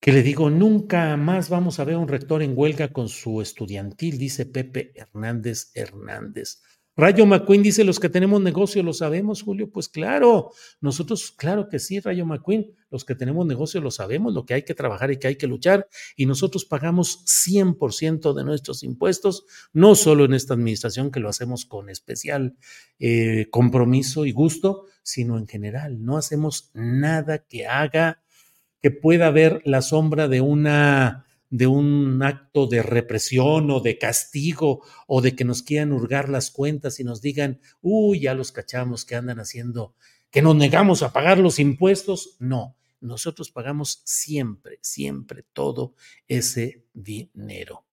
que 0.00 0.12
le 0.12 0.22
digo, 0.22 0.48
nunca 0.48 1.16
más 1.16 1.50
vamos 1.50 1.78
a 1.78 1.84
ver 1.84 1.96
un 1.96 2.08
rector 2.08 2.42
en 2.42 2.54
huelga 2.56 2.88
con 2.88 3.08
su 3.08 3.42
estudiantil, 3.42 4.18
dice 4.18 4.46
Pepe 4.46 4.92
Hernández 4.94 5.70
Hernández. 5.74 6.62
Rayo 6.96 7.24
McQueen 7.24 7.62
dice, 7.62 7.84
los 7.84 8.00
que 8.00 8.08
tenemos 8.08 8.42
negocio 8.42 8.82
lo 8.82 8.92
sabemos, 8.92 9.42
Julio. 9.42 9.70
Pues 9.70 9.88
claro, 9.88 10.50
nosotros, 10.80 11.32
claro 11.32 11.68
que 11.68 11.78
sí, 11.78 12.00
Rayo 12.00 12.26
McQueen, 12.26 12.74
los 12.90 13.04
que 13.04 13.14
tenemos 13.14 13.46
negocio 13.46 13.80
lo 13.80 13.90
sabemos, 13.90 14.34
lo 14.34 14.44
que 14.44 14.54
hay 14.54 14.64
que 14.64 14.74
trabajar 14.74 15.10
y 15.10 15.18
que 15.18 15.28
hay 15.28 15.36
que 15.36 15.46
luchar, 15.46 15.88
y 16.16 16.26
nosotros 16.26 16.64
pagamos 16.64 17.24
100% 17.24 18.34
de 18.34 18.44
nuestros 18.44 18.82
impuestos, 18.82 19.46
no 19.72 19.94
solo 19.94 20.24
en 20.24 20.34
esta 20.34 20.54
administración 20.54 21.10
que 21.10 21.20
lo 21.20 21.28
hacemos 21.28 21.64
con 21.64 21.88
especial 21.88 22.56
eh, 22.98 23.46
compromiso 23.50 24.26
y 24.26 24.32
gusto, 24.32 24.84
sino 25.02 25.38
en 25.38 25.46
general. 25.46 26.04
No 26.04 26.18
hacemos 26.18 26.70
nada 26.74 27.38
que 27.38 27.66
haga, 27.66 28.22
que 28.82 28.90
pueda 28.90 29.30
ver 29.30 29.62
la 29.64 29.82
sombra 29.82 30.28
de 30.28 30.40
una 30.40 31.26
de 31.50 31.66
un 31.66 32.22
acto 32.22 32.68
de 32.68 32.80
represión 32.82 33.70
o 33.72 33.80
de 33.80 33.98
castigo 33.98 34.82
o 35.08 35.20
de 35.20 35.34
que 35.34 35.44
nos 35.44 35.62
quieran 35.62 35.92
hurgar 35.92 36.28
las 36.28 36.50
cuentas 36.52 37.00
y 37.00 37.04
nos 37.04 37.20
digan, 37.20 37.60
uy, 37.82 38.20
ya 38.20 38.34
los 38.34 38.52
cachamos 38.52 39.04
que 39.04 39.16
andan 39.16 39.40
haciendo, 39.40 39.94
que 40.30 40.42
nos 40.42 40.54
negamos 40.54 41.02
a 41.02 41.12
pagar 41.12 41.38
los 41.38 41.58
impuestos. 41.58 42.36
No, 42.38 42.76
nosotros 43.00 43.50
pagamos 43.50 44.00
siempre, 44.04 44.78
siempre 44.80 45.44
todo 45.52 45.94
ese 46.28 46.84
dinero. 46.94 47.84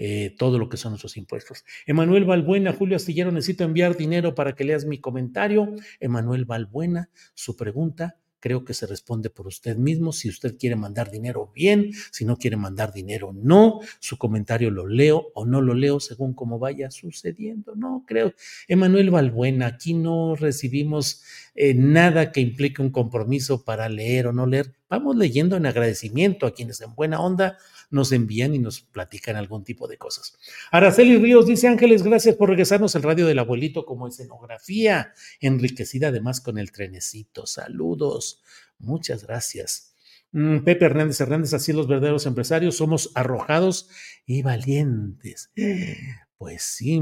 Eh, 0.00 0.34
todo 0.38 0.58
lo 0.58 0.68
que 0.68 0.76
son 0.76 0.92
nuestros 0.92 1.16
impuestos. 1.16 1.64
Emanuel 1.84 2.24
Balbuena, 2.24 2.72
Julio 2.72 2.96
Astillero, 2.96 3.32
necesito 3.32 3.64
enviar 3.64 3.96
dinero 3.96 4.34
para 4.34 4.54
que 4.54 4.64
leas 4.64 4.84
mi 4.84 4.98
comentario. 4.98 5.74
Emanuel 5.98 6.44
Balbuena, 6.44 7.10
su 7.34 7.56
pregunta, 7.56 8.16
creo 8.40 8.64
que 8.64 8.74
se 8.74 8.86
responde 8.86 9.30
por 9.30 9.46
usted 9.46 9.76
mismo. 9.76 10.12
Si 10.12 10.28
usted 10.28 10.56
quiere 10.56 10.76
mandar 10.76 11.10
dinero, 11.10 11.50
bien. 11.54 11.90
Si 12.10 12.24
no 12.24 12.36
quiere 12.36 12.56
mandar 12.56 12.92
dinero, 12.92 13.32
no. 13.34 13.80
Su 14.00 14.18
comentario 14.18 14.70
lo 14.70 14.86
leo 14.86 15.30
o 15.34 15.44
no 15.44 15.60
lo 15.60 15.74
leo 15.74 16.00
según 16.00 16.34
cómo 16.34 16.58
vaya 16.58 16.90
sucediendo. 16.90 17.74
No, 17.74 18.04
creo. 18.06 18.34
Emanuel 18.68 19.10
Balbuena, 19.10 19.66
aquí 19.66 19.94
no 19.94 20.36
recibimos 20.36 21.22
eh, 21.54 21.74
nada 21.74 22.32
que 22.32 22.40
implique 22.40 22.82
un 22.82 22.90
compromiso 22.90 23.64
para 23.64 23.88
leer 23.88 24.28
o 24.28 24.32
no 24.32 24.46
leer. 24.46 24.77
Vamos 24.88 25.16
leyendo 25.16 25.56
en 25.56 25.66
agradecimiento 25.66 26.46
a 26.46 26.54
quienes 26.54 26.80
en 26.80 26.94
buena 26.94 27.20
onda 27.20 27.58
nos 27.90 28.12
envían 28.12 28.54
y 28.54 28.58
nos 28.58 28.80
platican 28.80 29.36
algún 29.36 29.64
tipo 29.64 29.86
de 29.88 29.98
cosas. 29.98 30.38
Araceli 30.70 31.18
Ríos 31.18 31.46
dice, 31.46 31.68
Ángeles, 31.68 32.02
gracias 32.02 32.36
por 32.36 32.48
regresarnos 32.48 32.94
el 32.94 33.02
radio 33.02 33.26
del 33.26 33.38
abuelito 33.38 33.84
como 33.84 34.08
escenografía, 34.08 35.12
enriquecida 35.40 36.08
además 36.08 36.40
con 36.40 36.58
el 36.58 36.72
trenecito. 36.72 37.46
Saludos. 37.46 38.42
Muchas 38.78 39.26
gracias. 39.26 39.94
Mm, 40.32 40.58
Pepe 40.60 40.84
Hernández 40.84 41.20
Hernández, 41.20 41.54
así 41.54 41.72
los 41.72 41.88
verdaderos 41.88 42.26
empresarios 42.26 42.76
somos 42.76 43.10
arrojados 43.14 43.88
y 44.26 44.42
valientes. 44.42 45.50
Pues 46.38 46.62
sí. 46.62 47.00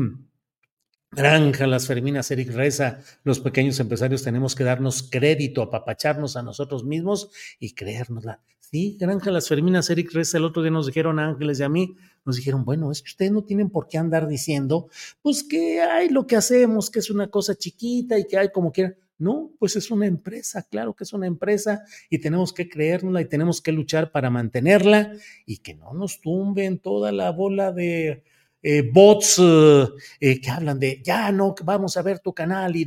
Granja, 1.13 1.67
las 1.67 1.87
Ferminas, 1.87 2.31
Eric 2.31 2.51
Reza, 2.51 3.01
los 3.25 3.41
pequeños 3.41 3.81
empresarios 3.81 4.23
tenemos 4.23 4.55
que 4.55 4.65
darnos 4.65 5.09
crédito, 5.11 5.63
apapacharnos 5.63 6.37
a 6.37 6.43
nosotros 6.43 6.85
mismos 6.85 7.31
y 7.59 7.75
creérnosla. 7.75 8.41
Sí, 8.61 8.97
Granja 8.99 9.31
Las 9.31 9.49
Ferminas, 9.49 9.89
Eric 9.91 10.13
Reza, 10.13 10.39
el 10.39 10.45
otro 10.45 10.61
día 10.61 10.73
nos 10.73 10.87
dijeron 10.87 11.21
Ángeles 11.21 11.61
y 11.61 11.63
a 11.63 11.69
mí, 11.69 11.95
nos 12.25 12.35
dijeron, 12.35 12.65
bueno, 12.65 12.91
es 12.91 13.01
que 13.01 13.11
ustedes 13.11 13.31
no 13.31 13.45
tienen 13.45 13.71
por 13.71 13.87
qué 13.87 13.97
andar 13.97 14.27
diciendo, 14.27 14.89
pues 15.23 15.45
que 15.45 15.81
hay 15.81 16.09
lo 16.09 16.27
que 16.27 16.35
hacemos, 16.35 16.91
que 16.91 16.99
es 16.99 17.09
una 17.09 17.29
cosa 17.29 17.55
chiquita 17.55 18.19
y 18.19 18.27
que 18.27 18.37
hay 18.37 18.51
como 18.51 18.73
quieran. 18.73 18.97
No, 19.19 19.53
pues 19.61 19.77
es 19.77 19.93
una 19.93 20.07
empresa, 20.07 20.67
claro 20.69 20.95
que 20.95 21.05
es 21.05 21.13
una 21.13 21.29
empresa 21.29 21.85
y 22.11 22.19
tenemos 22.19 22.53
que 22.53 22.69
creérnosla 22.69 23.23
y 23.23 23.27
tenemos 23.27 23.63
que 23.63 23.73
luchar 23.73 24.11
para 24.11 24.31
mantenerla 24.31 25.13
y 25.47 25.59
que 25.59 25.75
no 25.75 25.95
nos 25.95 26.21
tumben 26.21 26.81
toda 26.81 27.13
la 27.13 27.31
bola 27.31 27.71
de 27.71 28.25
eh, 28.69 28.83
bots 28.83 29.39
eh, 29.39 29.87
eh, 30.19 30.41
que 30.41 30.51
hablan 30.51 30.81
de 30.81 31.01
ya 31.01 31.31
no 31.31 31.55
vamos 31.63 31.97
a 31.97 32.03
ver 32.03 32.19
tu 32.19 32.35
canal 32.35 32.75
y 32.75 32.85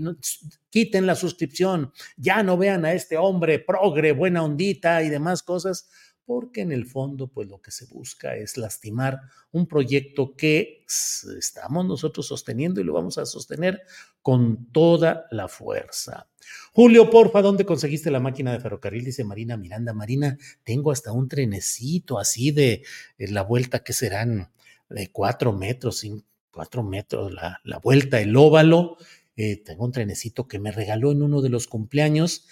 quiten 0.70 1.06
la 1.06 1.16
suscripción, 1.16 1.94
ya 2.18 2.44
no 2.44 2.58
vean 2.58 2.84
a 2.84 2.92
este 2.92 3.16
hombre 3.16 3.60
progre, 3.60 4.12
buena 4.12 4.44
ondita 4.44 5.02
y 5.04 5.10
demás 5.10 5.42
cosas, 5.42 5.88
porque 6.26 6.60
en 6.60 6.74
el 6.74 6.86
fondo 6.86 7.30
pues 7.30 7.48
lo 7.48 7.62
que 7.62 7.72
se 7.72 7.86
busca 7.86 8.36
es 8.36 8.58
lastimar 8.58 9.22
un 9.54 9.68
proyecto 9.68 10.36
que 10.36 10.84
estamos 10.86 11.86
nosotros 11.86 12.28
sosteniendo 12.28 12.82
y 12.82 12.84
lo 12.84 12.92
vamos 12.92 13.18
a 13.18 13.26
sostener 13.26 13.82
con 14.22 14.74
toda 14.74 15.28
la 15.32 15.48
fuerza. 15.48 16.28
Julio, 16.74 17.10
porfa, 17.10 17.42
¿dónde 17.42 17.66
conseguiste 17.66 18.12
la 18.12 18.20
máquina 18.20 18.52
de 18.52 18.60
ferrocarril? 18.60 19.06
Dice 19.06 19.24
Marina 19.24 19.56
Miranda. 19.56 19.94
Marina, 19.94 20.38
tengo 20.66 20.92
hasta 20.92 21.14
un 21.14 21.30
trenecito 21.30 22.20
así 22.20 22.52
de 22.52 22.84
la 23.18 23.44
vuelta 23.44 23.80
que 23.80 23.94
serán 23.94 24.52
de 24.90 25.12
cuatro 25.12 25.54
metros, 25.54 26.06
cuatro 26.52 26.84
metros, 26.84 27.34
la, 27.34 27.60
la 27.64 27.80
vuelta, 27.80 28.20
el 28.22 28.36
óvalo. 28.36 28.98
Eh, 29.36 29.64
tengo 29.64 29.86
un 29.86 29.92
trenecito 29.92 30.48
que 30.48 30.60
me 30.60 30.72
regaló 30.72 31.12
en 31.12 31.22
uno 31.22 31.42
de 31.42 31.50
los 31.50 31.68
cumpleaños 31.68 32.46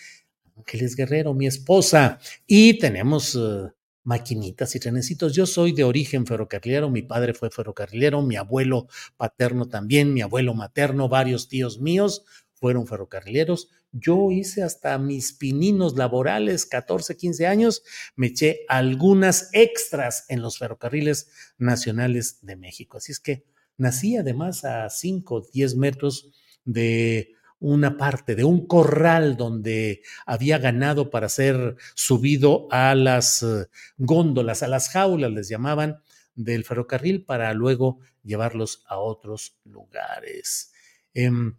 Ángeles 0.57 0.95
Guerrero, 0.95 1.33
mi 1.33 1.47
esposa, 1.47 2.19
y 2.47 2.79
tenemos 2.79 3.35
eh, 3.35 3.71
maquinitas 4.03 4.75
y 4.75 4.79
trenecitos. 4.79 5.33
Yo 5.33 5.45
soy 5.45 5.71
de 5.71 5.83
origen 5.83 6.25
ferrocarrilero, 6.25 6.89
mi 6.89 7.03
padre 7.03 7.33
fue 7.33 7.51
ferrocarrilero, 7.51 8.21
mi 8.21 8.37
abuelo 8.37 8.87
paterno 9.17 9.67
también, 9.67 10.13
mi 10.13 10.21
abuelo 10.21 10.53
materno, 10.53 11.09
varios 11.09 11.47
tíos 11.47 11.79
míos 11.79 12.23
fueron 12.53 12.87
ferrocarrileros. 12.87 13.69
Yo 13.91 14.31
hice 14.31 14.63
hasta 14.63 14.97
mis 14.97 15.33
pininos 15.33 15.95
laborales, 15.95 16.65
14, 16.65 17.15
15 17.15 17.47
años, 17.47 17.83
me 18.15 18.27
eché 18.27 18.65
algunas 18.67 19.49
extras 19.53 20.25
en 20.29 20.41
los 20.41 20.57
ferrocarriles 20.57 21.29
nacionales 21.57 22.39
de 22.41 22.55
México. 22.55 22.97
Así 22.97 23.11
es 23.11 23.19
que 23.19 23.45
nací 23.77 24.17
además 24.17 24.65
a 24.65 24.89
5, 24.89 25.47
10 25.53 25.75
metros 25.77 26.31
de 26.65 27.33
una 27.59 27.97
parte 27.97 28.35
de 28.35 28.43
un 28.43 28.67
corral 28.67 29.35
donde 29.35 30.01
había 30.25 30.59
ganado 30.59 31.09
para 31.09 31.29
ser 31.29 31.75
subido 31.95 32.67
a 32.71 32.93
las 32.93 33.41
eh, 33.41 33.65
góndolas, 33.97 34.61
a 34.63 34.67
las 34.67 34.89
jaulas, 34.89 35.31
les 35.31 35.49
llamaban, 35.49 36.01
del 36.35 36.65
ferrocarril 36.65 37.25
para 37.25 37.51
luego 37.53 37.99
llevarlos 38.23 38.83
a 38.87 38.97
otros 38.99 39.57
lugares. 39.63 40.71
Em, 41.13 41.55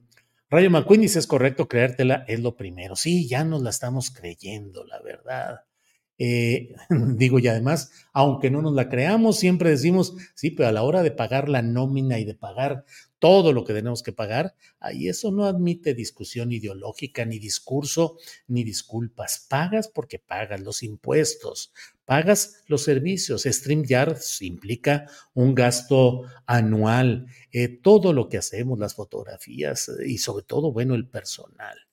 Rayo 0.51 0.71
McQueen 0.71 1.03
dice, 1.03 1.19
es 1.19 1.27
correcto, 1.27 1.69
creértela 1.69 2.25
es 2.27 2.41
lo 2.41 2.57
primero. 2.57 2.97
Sí, 2.97 3.29
ya 3.29 3.45
nos 3.45 3.63
la 3.63 3.71
estamos 3.71 4.11
creyendo, 4.11 4.85
la 4.85 5.01
verdad. 5.01 5.67
Eh, 6.18 6.74
digo, 7.16 7.38
y 7.38 7.48
además, 7.48 7.92
aunque 8.12 8.50
no 8.50 8.61
nos 8.61 8.74
la 8.74 8.88
creamos, 8.88 9.38
siempre 9.38 9.70
decimos, 9.70 10.14
sí, 10.35 10.50
pero 10.50 10.68
a 10.68 10.72
la 10.72 10.83
hora 10.83 11.02
de 11.02 11.12
pagar 11.12 11.48
la 11.48 11.62
nómina 11.62 12.18
y 12.18 12.24
de 12.24 12.35
pagar 12.35 12.85
todo 13.18 13.52
lo 13.52 13.64
que 13.64 13.72
tenemos 13.72 14.02
que 14.02 14.12
pagar, 14.12 14.54
ahí 14.81 15.09
eso 15.09 15.33
no 15.33 15.46
admite 15.46 15.94
discusión 15.94 16.52
ideológica, 16.52 17.24
ni 17.24 17.38
discurso, 17.38 18.16
ni 18.46 18.64
disculpas. 18.64 19.46
Pagas 19.48 19.88
porque 19.88 20.18
pagas 20.18 20.61
los 20.61 20.83
impuestos, 20.83 21.72
pagas 22.04 22.62
los 22.66 22.83
servicios. 22.83 23.42
StreamYard 23.42 24.18
implica 24.40 25.07
un 25.35 25.54
gasto 25.54 26.22
anual, 26.46 27.26
eh, 27.52 27.68
todo 27.68 28.12
lo 28.12 28.28
que 28.28 28.38
hacemos, 28.38 28.78
las 28.78 28.94
fotografías 28.94 29.88
eh, 29.88 30.09
y 30.09 30.18
sobre 30.18 30.44
todo, 30.44 30.72
bueno, 30.72 30.94
el 30.94 31.09
personal. 31.09 31.88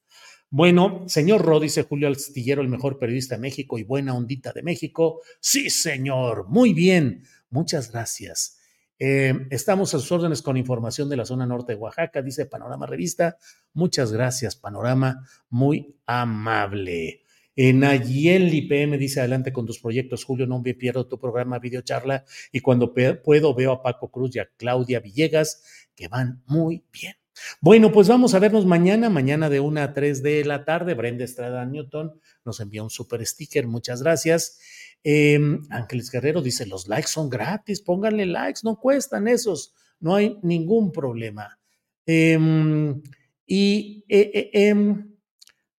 Bueno, 0.50 1.02
señor 1.08 1.42
Ro, 1.42 1.58
dice 1.58 1.82
Julio 1.82 2.08
Astillero, 2.08 2.62
el 2.62 2.68
mejor 2.68 2.98
periodista 2.98 3.34
de 3.34 3.40
México 3.40 3.78
y 3.78 3.82
buena 3.82 4.14
ondita 4.14 4.52
de 4.52 4.62
México. 4.62 5.20
Sí, 5.40 5.70
señor, 5.70 6.48
muy 6.48 6.72
bien, 6.72 7.24
muchas 7.50 7.90
gracias. 7.90 8.60
Eh, 8.98 9.34
estamos 9.50 9.92
a 9.92 9.98
sus 9.98 10.12
órdenes 10.12 10.42
con 10.42 10.56
información 10.56 11.08
de 11.08 11.16
la 11.16 11.24
zona 11.26 11.46
norte 11.46 11.72
de 11.72 11.78
Oaxaca, 11.80 12.22
dice 12.22 12.46
Panorama 12.46 12.86
Revista. 12.86 13.38
Muchas 13.72 14.12
gracias, 14.12 14.54
Panorama, 14.54 15.26
muy 15.50 15.98
amable. 16.06 17.22
En 17.56 17.80
Nayeli 17.80 18.68
PM 18.68 18.98
dice 18.98 19.20
adelante 19.20 19.52
con 19.52 19.66
tus 19.66 19.80
proyectos, 19.80 20.24
Julio, 20.24 20.46
no 20.46 20.62
me 20.62 20.74
pierdo 20.74 21.08
tu 21.08 21.18
programa 21.18 21.58
videocharla 21.58 22.24
y 22.52 22.60
cuando 22.60 22.94
puedo 22.94 23.54
veo 23.54 23.72
a 23.72 23.82
Paco 23.82 24.12
Cruz 24.12 24.36
y 24.36 24.38
a 24.38 24.48
Claudia 24.56 25.00
Villegas 25.00 25.64
que 25.96 26.06
van 26.06 26.42
muy 26.46 26.84
bien. 26.92 27.16
Bueno, 27.60 27.92
pues 27.92 28.08
vamos 28.08 28.34
a 28.34 28.38
vernos 28.38 28.66
mañana, 28.66 29.10
mañana 29.10 29.48
de 29.48 29.60
1 29.60 29.80
a 29.80 29.92
3 29.92 30.22
de 30.22 30.44
la 30.44 30.64
tarde. 30.64 30.94
Brenda 30.94 31.24
Estrada 31.24 31.64
Newton 31.64 32.20
nos 32.44 32.60
envía 32.60 32.82
un 32.82 32.90
super 32.90 33.24
sticker, 33.26 33.66
muchas 33.66 34.02
gracias. 34.02 34.58
Em, 35.02 35.62
Ángeles 35.70 36.10
Guerrero 36.10 36.42
dice, 36.42 36.66
los 36.66 36.88
likes 36.88 37.08
son 37.08 37.30
gratis, 37.30 37.80
pónganle 37.80 38.26
likes, 38.26 38.60
no 38.64 38.80
cuestan 38.80 39.28
esos, 39.28 39.74
no 40.00 40.14
hay 40.14 40.38
ningún 40.42 40.92
problema. 40.92 41.58
Em, 42.06 43.02
y 43.46 44.04
eh, 44.08 44.50
eh, 44.52 44.74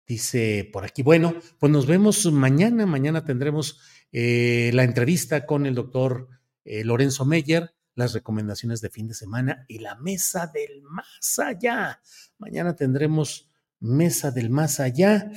dice 0.06 0.68
por 0.72 0.84
aquí, 0.84 1.02
bueno, 1.02 1.34
pues 1.58 1.72
nos 1.72 1.86
vemos 1.86 2.30
mañana, 2.32 2.86
mañana 2.86 3.24
tendremos 3.24 3.80
eh, 4.12 4.70
la 4.74 4.84
entrevista 4.84 5.46
con 5.46 5.66
el 5.66 5.74
doctor 5.74 6.28
Lorenzo 6.64 7.24
Meyer, 7.24 7.75
las 7.96 8.12
recomendaciones 8.12 8.80
de 8.80 8.90
fin 8.90 9.08
de 9.08 9.14
semana 9.14 9.64
y 9.66 9.80
la 9.80 9.96
mesa 9.96 10.46
del 10.46 10.82
más 10.82 11.38
allá. 11.40 12.00
Mañana 12.38 12.76
tendremos 12.76 13.50
mesa 13.80 14.30
del 14.30 14.50
más 14.50 14.78
allá 14.78 15.32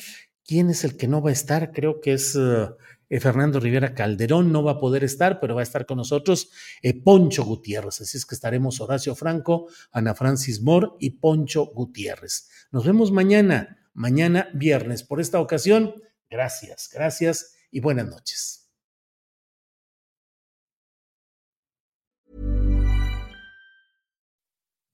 ¿Quién 0.49 0.71
es 0.71 0.83
el 0.83 0.97
que 0.97 1.07
no 1.07 1.21
va 1.21 1.29
a 1.29 1.33
estar? 1.33 1.71
Creo 1.73 2.01
que 2.01 2.13
es 2.13 2.35
eh, 2.35 3.19
Fernando 3.19 3.59
Rivera 3.59 3.93
Calderón, 3.93 4.51
no 4.51 4.63
va 4.63 4.71
a 4.71 4.79
poder 4.79 5.03
estar, 5.03 5.39
pero 5.39 5.53
va 5.53 5.61
a 5.61 5.63
estar 5.63 5.85
con 5.85 5.97
nosotros 5.97 6.49
eh, 6.81 6.99
Poncho 6.99 7.45
Gutiérrez. 7.45 8.01
Así 8.01 8.17
es 8.17 8.25
que 8.25 8.33
estaremos 8.33 8.81
Horacio 8.81 9.13
Franco, 9.13 9.67
Ana 9.91 10.15
Francis 10.15 10.59
Moore 10.63 10.93
y 10.99 11.11
Poncho 11.11 11.67
Gutiérrez. 11.67 12.49
Nos 12.71 12.83
vemos 12.83 13.11
mañana, 13.11 13.77
mañana 13.93 14.49
viernes. 14.55 15.03
Por 15.03 15.21
esta 15.21 15.39
ocasión, 15.39 15.93
gracias, 16.31 16.89
gracias 16.91 17.53
y 17.69 17.79
buenas 17.79 18.07
noches. 18.07 18.58